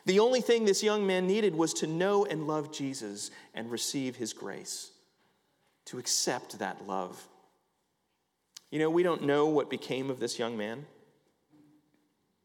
The 0.04 0.20
only 0.20 0.40
thing 0.40 0.64
this 0.64 0.80
young 0.80 1.08
man 1.08 1.26
needed 1.26 1.56
was 1.56 1.74
to 1.74 1.88
know 1.88 2.24
and 2.24 2.46
love 2.46 2.70
Jesus 2.70 3.32
and 3.52 3.68
receive 3.68 4.14
his 4.14 4.32
grace, 4.32 4.92
to 5.86 5.98
accept 5.98 6.60
that 6.60 6.86
love. 6.86 7.26
You 8.70 8.78
know, 8.78 8.90
we 8.90 9.02
don't 9.02 9.24
know 9.24 9.46
what 9.46 9.68
became 9.68 10.08
of 10.08 10.20
this 10.20 10.38
young 10.38 10.56
man. 10.56 10.86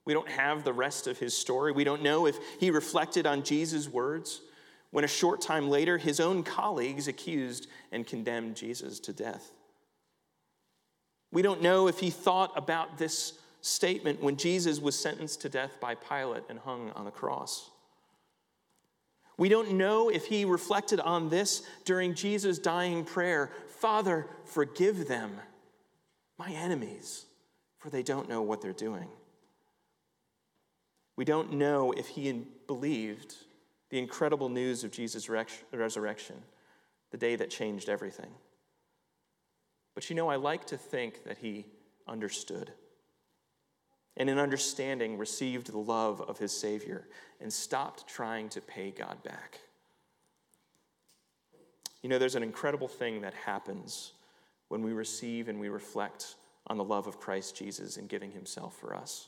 We 0.04 0.16
don't 0.16 0.30
have 0.30 0.64
the 0.64 0.74
rest 0.74 1.06
of 1.06 1.20
his 1.20 1.38
story. 1.38 1.74
We 1.74 1.84
don't 1.84 2.02
know 2.02 2.26
if 2.26 2.40
he 2.60 2.72
reflected 2.72 3.28
on 3.28 3.44
Jesus' 3.44 3.88
words 3.88 4.42
when 4.92 5.04
a 5.04 5.10
short 5.10 5.42
time 5.42 5.70
later 5.70 5.98
his 5.98 6.20
own 6.20 6.44
colleagues 6.44 7.08
accused 7.08 7.68
and 7.92 8.06
condemned 8.06 8.56
Jesus 8.56 9.00
to 9.00 9.14
death. 9.14 9.52
We 11.32 11.42
don't 11.42 11.62
know 11.62 11.88
if 11.88 12.00
he 12.00 12.10
thought 12.10 12.52
about 12.56 12.98
this 12.98 13.34
statement 13.62 14.22
when 14.22 14.36
Jesus 14.36 14.80
was 14.80 15.00
sentenced 15.00 15.42
to 15.42 15.50
death 15.50 15.80
by 15.80 15.96
Pilate 15.96 16.44
and 16.50 16.60
hung 16.60 16.92
on 16.92 17.06
the 17.06 17.12
cross. 17.12 17.70
We 19.38 19.50
don't 19.50 19.72
know 19.74 20.10
if 20.10 20.26
he 20.26 20.46
reflected 20.46 21.00
on 21.00 21.30
this 21.30 21.64
during 21.86 22.14
Jesus' 22.14 22.60
dying 22.60 23.06
prayer 23.06 23.52
Father, 23.80 24.28
forgive 24.46 25.08
them, 25.08 25.32
my 26.38 26.52
enemies, 26.52 27.26
for 27.80 27.90
they 27.90 28.04
don't 28.04 28.30
know 28.30 28.44
what 28.44 28.62
they're 28.62 28.74
doing. 28.74 29.08
We 31.16 31.26
don't 31.26 31.54
know 31.54 31.92
if 31.92 32.10
he 32.10 32.32
believed 32.68 33.36
the 33.92 34.00
incredible 34.00 34.50
news 34.50 34.84
of 34.84 34.92
Jesus' 34.92 35.30
resurrection, 35.30 36.38
the 37.12 37.18
day 37.18 37.36
that 37.36 37.50
changed 37.50 37.90
everything. 37.90 38.32
But 39.94 40.10
you 40.10 40.16
know, 40.16 40.30
I 40.30 40.38
like 40.38 40.66
to 40.68 40.78
think 40.78 41.26
that 41.26 41.38
he 41.38 41.66
understood. 42.08 42.72
And 44.16 44.30
in 44.30 44.40
understanding, 44.40 45.18
received 45.18 45.72
the 45.72 45.78
love 45.78 46.22
of 46.22 46.38
his 46.40 46.54
Savior 46.54 47.08
and 47.42 47.52
stopped 47.52 48.08
trying 48.08 48.48
to 48.50 48.62
pay 48.62 48.92
God 48.92 49.22
back. 49.24 49.60
You 52.02 52.10
know, 52.10 52.18
there's 52.18 52.36
an 52.36 52.44
incredible 52.44 52.88
thing 52.88 53.22
that 53.22 53.34
happens 53.34 54.14
when 54.70 54.82
we 54.82 54.94
receive 54.94 55.50
and 55.50 55.60
we 55.60 55.68
reflect 55.68 56.36
on 56.68 56.78
the 56.78 56.84
love 56.84 57.08
of 57.08 57.20
Christ 57.20 57.58
Jesus 57.58 57.98
in 57.98 58.08
giving 58.08 58.32
himself 58.32 58.78
for 58.78 58.96
us. 58.96 59.28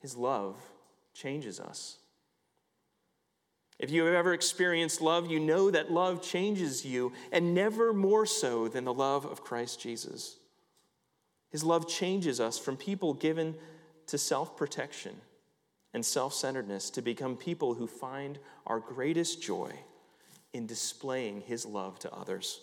His 0.00 0.16
love 0.16 0.56
changes 1.12 1.60
us. 1.60 1.98
If 3.78 3.90
you 3.90 4.04
have 4.04 4.14
ever 4.14 4.32
experienced 4.32 5.02
love, 5.02 5.30
you 5.30 5.38
know 5.38 5.70
that 5.70 5.92
love 5.92 6.22
changes 6.22 6.84
you, 6.84 7.12
and 7.30 7.54
never 7.54 7.92
more 7.92 8.24
so 8.24 8.68
than 8.68 8.84
the 8.84 8.94
love 8.94 9.26
of 9.26 9.44
Christ 9.44 9.80
Jesus. 9.80 10.36
His 11.50 11.62
love 11.62 11.86
changes 11.88 12.40
us 12.40 12.58
from 12.58 12.76
people 12.76 13.12
given 13.14 13.54
to 14.06 14.18
self 14.18 14.56
protection 14.56 15.16
and 15.92 16.04
self 16.04 16.32
centeredness 16.32 16.90
to 16.90 17.02
become 17.02 17.36
people 17.36 17.74
who 17.74 17.86
find 17.86 18.38
our 18.66 18.80
greatest 18.80 19.42
joy 19.42 19.72
in 20.52 20.66
displaying 20.66 21.42
His 21.42 21.66
love 21.66 21.98
to 22.00 22.12
others. 22.12 22.60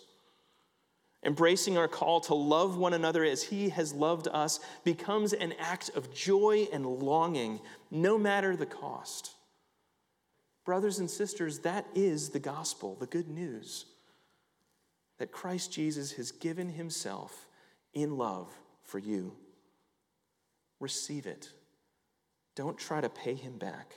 Embracing 1.24 1.78
our 1.78 1.88
call 1.88 2.20
to 2.20 2.34
love 2.34 2.76
one 2.76 2.92
another 2.92 3.24
as 3.24 3.44
He 3.44 3.70
has 3.70 3.94
loved 3.94 4.28
us 4.28 4.60
becomes 4.82 5.32
an 5.32 5.54
act 5.58 5.90
of 5.94 6.12
joy 6.12 6.66
and 6.72 6.84
longing, 6.84 7.60
no 7.90 8.18
matter 8.18 8.56
the 8.56 8.66
cost. 8.66 9.32
Brothers 10.64 10.98
and 10.98 11.10
sisters, 11.10 11.60
that 11.60 11.86
is 11.94 12.30
the 12.30 12.38
gospel, 12.38 12.96
the 12.98 13.06
good 13.06 13.28
news 13.28 13.86
that 15.18 15.30
Christ 15.30 15.72
Jesus 15.72 16.12
has 16.12 16.32
given 16.32 16.68
himself 16.68 17.46
in 17.92 18.16
love 18.16 18.50
for 18.82 18.98
you. 18.98 19.36
Receive 20.80 21.26
it. 21.26 21.50
Don't 22.56 22.78
try 22.78 23.00
to 23.00 23.08
pay 23.08 23.34
him 23.34 23.58
back. 23.58 23.94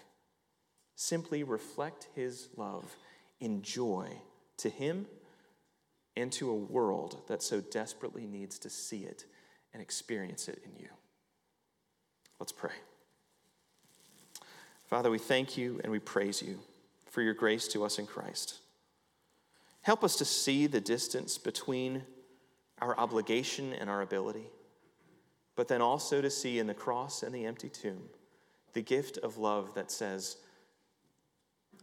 Simply 0.96 1.44
reflect 1.44 2.08
his 2.16 2.50
love 2.58 2.96
in 3.40 3.62
joy 3.62 4.10
to 4.58 4.70
him 4.70 5.06
and 6.16 6.32
to 6.34 6.50
a 6.50 6.56
world 6.56 7.22
that 7.28 7.44
so 7.44 7.62
desperately 7.62 8.26
needs 8.26 8.58
to 8.60 8.70
see 8.70 9.04
it 9.04 9.26
and 9.74 9.82
experience 9.82 10.48
it 10.48 10.60
in 10.66 10.76
you. 10.76 10.90
Let's 12.40 12.52
pray. 12.52 12.72
Father, 14.88 15.12
we 15.12 15.20
thank 15.20 15.58
you 15.58 15.80
and 15.84 15.92
we 15.92 16.00
praise 16.00 16.42
you 16.42 16.60
for 17.10 17.22
your 17.22 17.34
grace 17.34 17.68
to 17.70 17.84
us 17.84 18.00
in 18.00 18.08
Christ. 18.08 18.60
Help 19.82 20.04
us 20.04 20.16
to 20.18 20.26
see 20.26 20.68
the 20.68 20.82
distance 20.82 21.38
between 21.38 22.04
our 22.82 22.98
obligation 23.00 23.74
and 23.74 23.90
our 23.90 24.02
ability, 24.02 24.48
but 25.56 25.68
then 25.68 25.82
also 25.82 26.22
to 26.22 26.30
see 26.30 26.60
in 26.60 26.68
the 26.68 26.74
cross 26.74 27.24
and 27.24 27.34
the 27.34 27.46
empty 27.46 27.70
tomb 27.70 28.04
the 28.74 28.82
gift 28.82 29.18
of 29.20 29.38
love 29.38 29.74
that 29.74 29.90
says, 29.90 30.38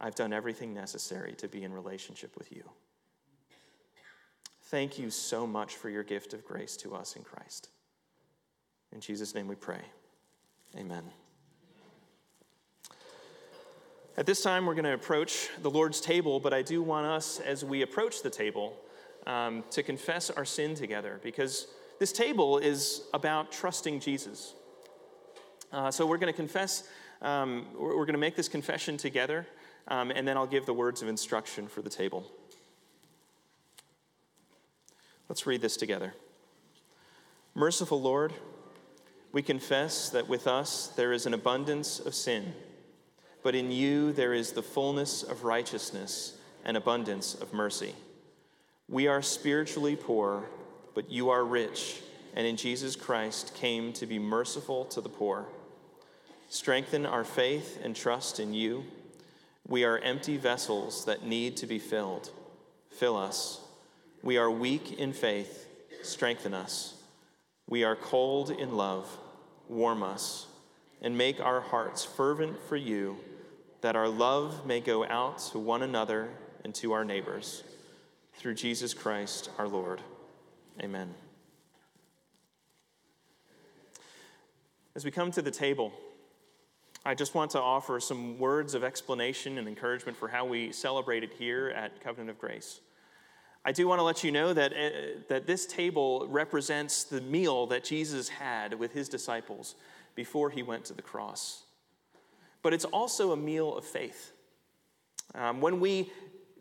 I've 0.00 0.14
done 0.14 0.32
everything 0.32 0.72
necessary 0.72 1.32
to 1.38 1.48
be 1.48 1.64
in 1.64 1.72
relationship 1.72 2.36
with 2.36 2.52
you. 2.52 2.62
Thank 4.64 4.98
you 4.98 5.10
so 5.10 5.46
much 5.46 5.74
for 5.74 5.88
your 5.88 6.02
gift 6.02 6.34
of 6.34 6.44
grace 6.44 6.76
to 6.78 6.94
us 6.94 7.16
in 7.16 7.22
Christ. 7.22 7.68
In 8.92 9.00
Jesus' 9.00 9.34
name 9.34 9.48
we 9.48 9.56
pray. 9.56 9.82
Amen. 10.76 11.23
At 14.16 14.26
this 14.26 14.42
time, 14.42 14.64
we're 14.64 14.74
going 14.74 14.84
to 14.84 14.94
approach 14.94 15.48
the 15.60 15.70
Lord's 15.70 16.00
table, 16.00 16.38
but 16.38 16.54
I 16.54 16.62
do 16.62 16.82
want 16.82 17.04
us, 17.04 17.40
as 17.40 17.64
we 17.64 17.82
approach 17.82 18.22
the 18.22 18.30
table, 18.30 18.76
um, 19.26 19.64
to 19.72 19.82
confess 19.82 20.30
our 20.30 20.44
sin 20.44 20.76
together 20.76 21.18
because 21.24 21.66
this 21.98 22.12
table 22.12 22.58
is 22.58 23.02
about 23.12 23.50
trusting 23.50 23.98
Jesus. 23.98 24.54
Uh, 25.72 25.90
so 25.90 26.06
we're 26.06 26.18
going 26.18 26.32
to 26.32 26.36
confess, 26.36 26.84
um, 27.22 27.66
we're 27.76 28.04
going 28.04 28.12
to 28.12 28.18
make 28.18 28.36
this 28.36 28.46
confession 28.46 28.96
together, 28.96 29.48
um, 29.88 30.12
and 30.12 30.28
then 30.28 30.36
I'll 30.36 30.46
give 30.46 30.64
the 30.64 30.74
words 30.74 31.02
of 31.02 31.08
instruction 31.08 31.66
for 31.66 31.82
the 31.82 31.90
table. 31.90 32.24
Let's 35.28 35.44
read 35.44 35.60
this 35.60 35.76
together. 35.76 36.14
Merciful 37.56 38.00
Lord, 38.00 38.32
we 39.32 39.42
confess 39.42 40.08
that 40.10 40.28
with 40.28 40.46
us 40.46 40.86
there 40.94 41.12
is 41.12 41.26
an 41.26 41.34
abundance 41.34 41.98
of 41.98 42.14
sin 42.14 42.54
but 43.44 43.54
in 43.54 43.70
you 43.70 44.10
there 44.10 44.32
is 44.32 44.52
the 44.52 44.62
fullness 44.62 45.22
of 45.22 45.44
righteousness 45.44 46.38
and 46.64 46.78
abundance 46.78 47.34
of 47.34 47.52
mercy. 47.52 47.94
We 48.88 49.06
are 49.06 49.20
spiritually 49.20 49.96
poor, 49.96 50.48
but 50.94 51.10
you 51.10 51.28
are 51.28 51.44
rich, 51.44 52.00
and 52.34 52.46
in 52.46 52.56
Jesus 52.56 52.96
Christ 52.96 53.54
came 53.54 53.92
to 53.94 54.06
be 54.06 54.18
merciful 54.18 54.86
to 54.86 55.02
the 55.02 55.10
poor. 55.10 55.44
Strengthen 56.48 57.04
our 57.04 57.22
faith 57.22 57.78
and 57.84 57.94
trust 57.94 58.40
in 58.40 58.54
you. 58.54 58.84
We 59.68 59.84
are 59.84 59.98
empty 59.98 60.38
vessels 60.38 61.04
that 61.04 61.26
need 61.26 61.58
to 61.58 61.66
be 61.66 61.78
filled. 61.78 62.30
Fill 62.90 63.16
us. 63.16 63.60
We 64.22 64.38
are 64.38 64.50
weak 64.50 64.98
in 64.98 65.12
faith. 65.12 65.66
Strengthen 66.02 66.54
us. 66.54 66.94
We 67.68 67.84
are 67.84 67.96
cold 67.96 68.50
in 68.50 68.74
love. 68.74 69.06
Warm 69.68 70.02
us. 70.02 70.46
And 71.02 71.18
make 71.18 71.40
our 71.40 71.60
hearts 71.60 72.04
fervent 72.04 72.58
for 72.68 72.76
you 72.76 73.18
that 73.84 73.96
our 73.96 74.08
love 74.08 74.64
may 74.64 74.80
go 74.80 75.04
out 75.04 75.36
to 75.36 75.58
one 75.58 75.82
another 75.82 76.30
and 76.64 76.74
to 76.74 76.92
our 76.92 77.04
neighbors. 77.04 77.62
Through 78.32 78.54
Jesus 78.54 78.94
Christ 78.94 79.50
our 79.58 79.68
Lord. 79.68 80.00
Amen. 80.82 81.14
As 84.96 85.04
we 85.04 85.10
come 85.10 85.30
to 85.32 85.42
the 85.42 85.50
table, 85.50 85.92
I 87.04 87.14
just 87.14 87.34
want 87.34 87.50
to 87.50 87.60
offer 87.60 88.00
some 88.00 88.38
words 88.38 88.74
of 88.74 88.82
explanation 88.82 89.58
and 89.58 89.68
encouragement 89.68 90.16
for 90.16 90.28
how 90.28 90.46
we 90.46 90.72
celebrate 90.72 91.22
it 91.22 91.34
here 91.34 91.68
at 91.76 92.00
Covenant 92.00 92.30
of 92.30 92.38
Grace. 92.38 92.80
I 93.66 93.72
do 93.72 93.86
want 93.86 93.98
to 93.98 94.02
let 94.02 94.24
you 94.24 94.32
know 94.32 94.54
that, 94.54 94.72
uh, 94.72 95.20
that 95.28 95.46
this 95.46 95.66
table 95.66 96.26
represents 96.30 97.04
the 97.04 97.20
meal 97.20 97.66
that 97.66 97.84
Jesus 97.84 98.30
had 98.30 98.72
with 98.72 98.94
his 98.94 99.10
disciples 99.10 99.74
before 100.14 100.48
he 100.48 100.62
went 100.62 100.86
to 100.86 100.94
the 100.94 101.02
cross 101.02 101.64
but 102.64 102.74
it's 102.74 102.84
also 102.86 103.30
a 103.30 103.36
meal 103.36 103.76
of 103.76 103.84
faith. 103.84 104.32
Um, 105.36 105.60
when 105.60 105.78
we 105.78 106.10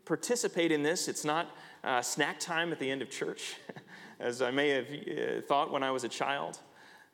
participate 0.04 0.72
in 0.72 0.82
this. 0.82 1.08
It's 1.08 1.24
not 1.24 1.50
uh, 1.82 2.02
snack 2.02 2.38
time 2.38 2.72
at 2.72 2.78
the 2.78 2.90
end 2.90 3.02
of 3.02 3.10
church, 3.10 3.56
as 4.20 4.42
I 4.42 4.50
may 4.50 4.70
have 4.70 4.86
uh, 4.86 5.40
thought 5.42 5.70
when 5.70 5.82
I 5.82 5.90
was 5.90 6.04
a 6.04 6.08
child. 6.08 6.58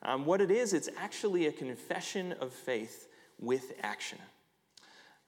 Um, 0.03 0.25
what 0.25 0.41
it 0.41 0.51
is, 0.51 0.73
it's 0.73 0.89
actually 0.97 1.47
a 1.47 1.51
confession 1.51 2.33
of 2.39 2.53
faith 2.53 3.07
with 3.39 3.73
action. 3.83 4.17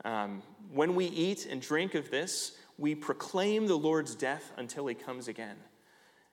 Um, 0.03 0.41
when 0.71 0.95
we 0.95 1.05
eat 1.05 1.45
and 1.45 1.61
drink 1.61 1.95
of 1.95 2.09
this, 2.09 2.53
we 2.77 2.95
proclaim 2.95 3.67
the 3.67 3.75
Lord's 3.75 4.15
death 4.15 4.51
until 4.57 4.87
he 4.87 4.95
comes 4.95 5.27
again. 5.27 5.55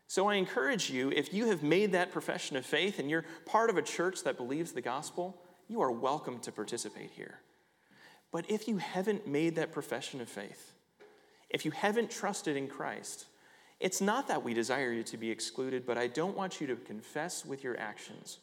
So 0.07 0.29
I 0.29 0.37
encourage 0.37 0.91
you, 0.91 1.11
if 1.11 1.33
you 1.33 1.47
have 1.49 1.63
made 1.63 1.93
that 1.93 2.11
profession 2.11 2.57
of 2.57 2.67
faith 2.67 2.99
and 2.99 3.09
you're 3.09 3.27
part 3.47 3.71
of 3.71 3.77
a 3.77 3.83
church 3.83 4.25
that 4.25 4.37
believes 4.37 4.73
the 4.73 4.81
gospel, 4.81 5.41
you 5.71 5.81
are 5.83 5.93
welcome 5.93 6.41
to 6.41 6.51
participate 6.51 7.13
here. 7.13 7.39
But 8.33 8.51
if 8.51 8.67
you 8.67 8.79
haven't 8.79 9.29
made 9.29 9.55
that 9.55 9.71
profession 9.71 10.21
of 10.21 10.29
faith, 10.29 10.73
if 11.49 11.65
you 11.65 11.71
haven't 11.71 12.11
trusted 12.11 12.57
in 12.57 12.67
Christ, 12.67 13.27
it's 13.79 14.01
not 14.01 14.27
that 14.27 14.43
we 14.43 14.53
desire 14.53 14.91
you 14.91 15.05
to 15.05 15.17
be 15.17 15.31
excluded, 15.31 15.87
but 15.87 15.97
I 15.97 16.09
don't 16.09 16.37
want 16.37 16.61
you 16.61 16.67
to 16.67 16.75
confess 16.75 17.47
with 17.47 17.63
your 17.63 17.79
actions 17.79 18.41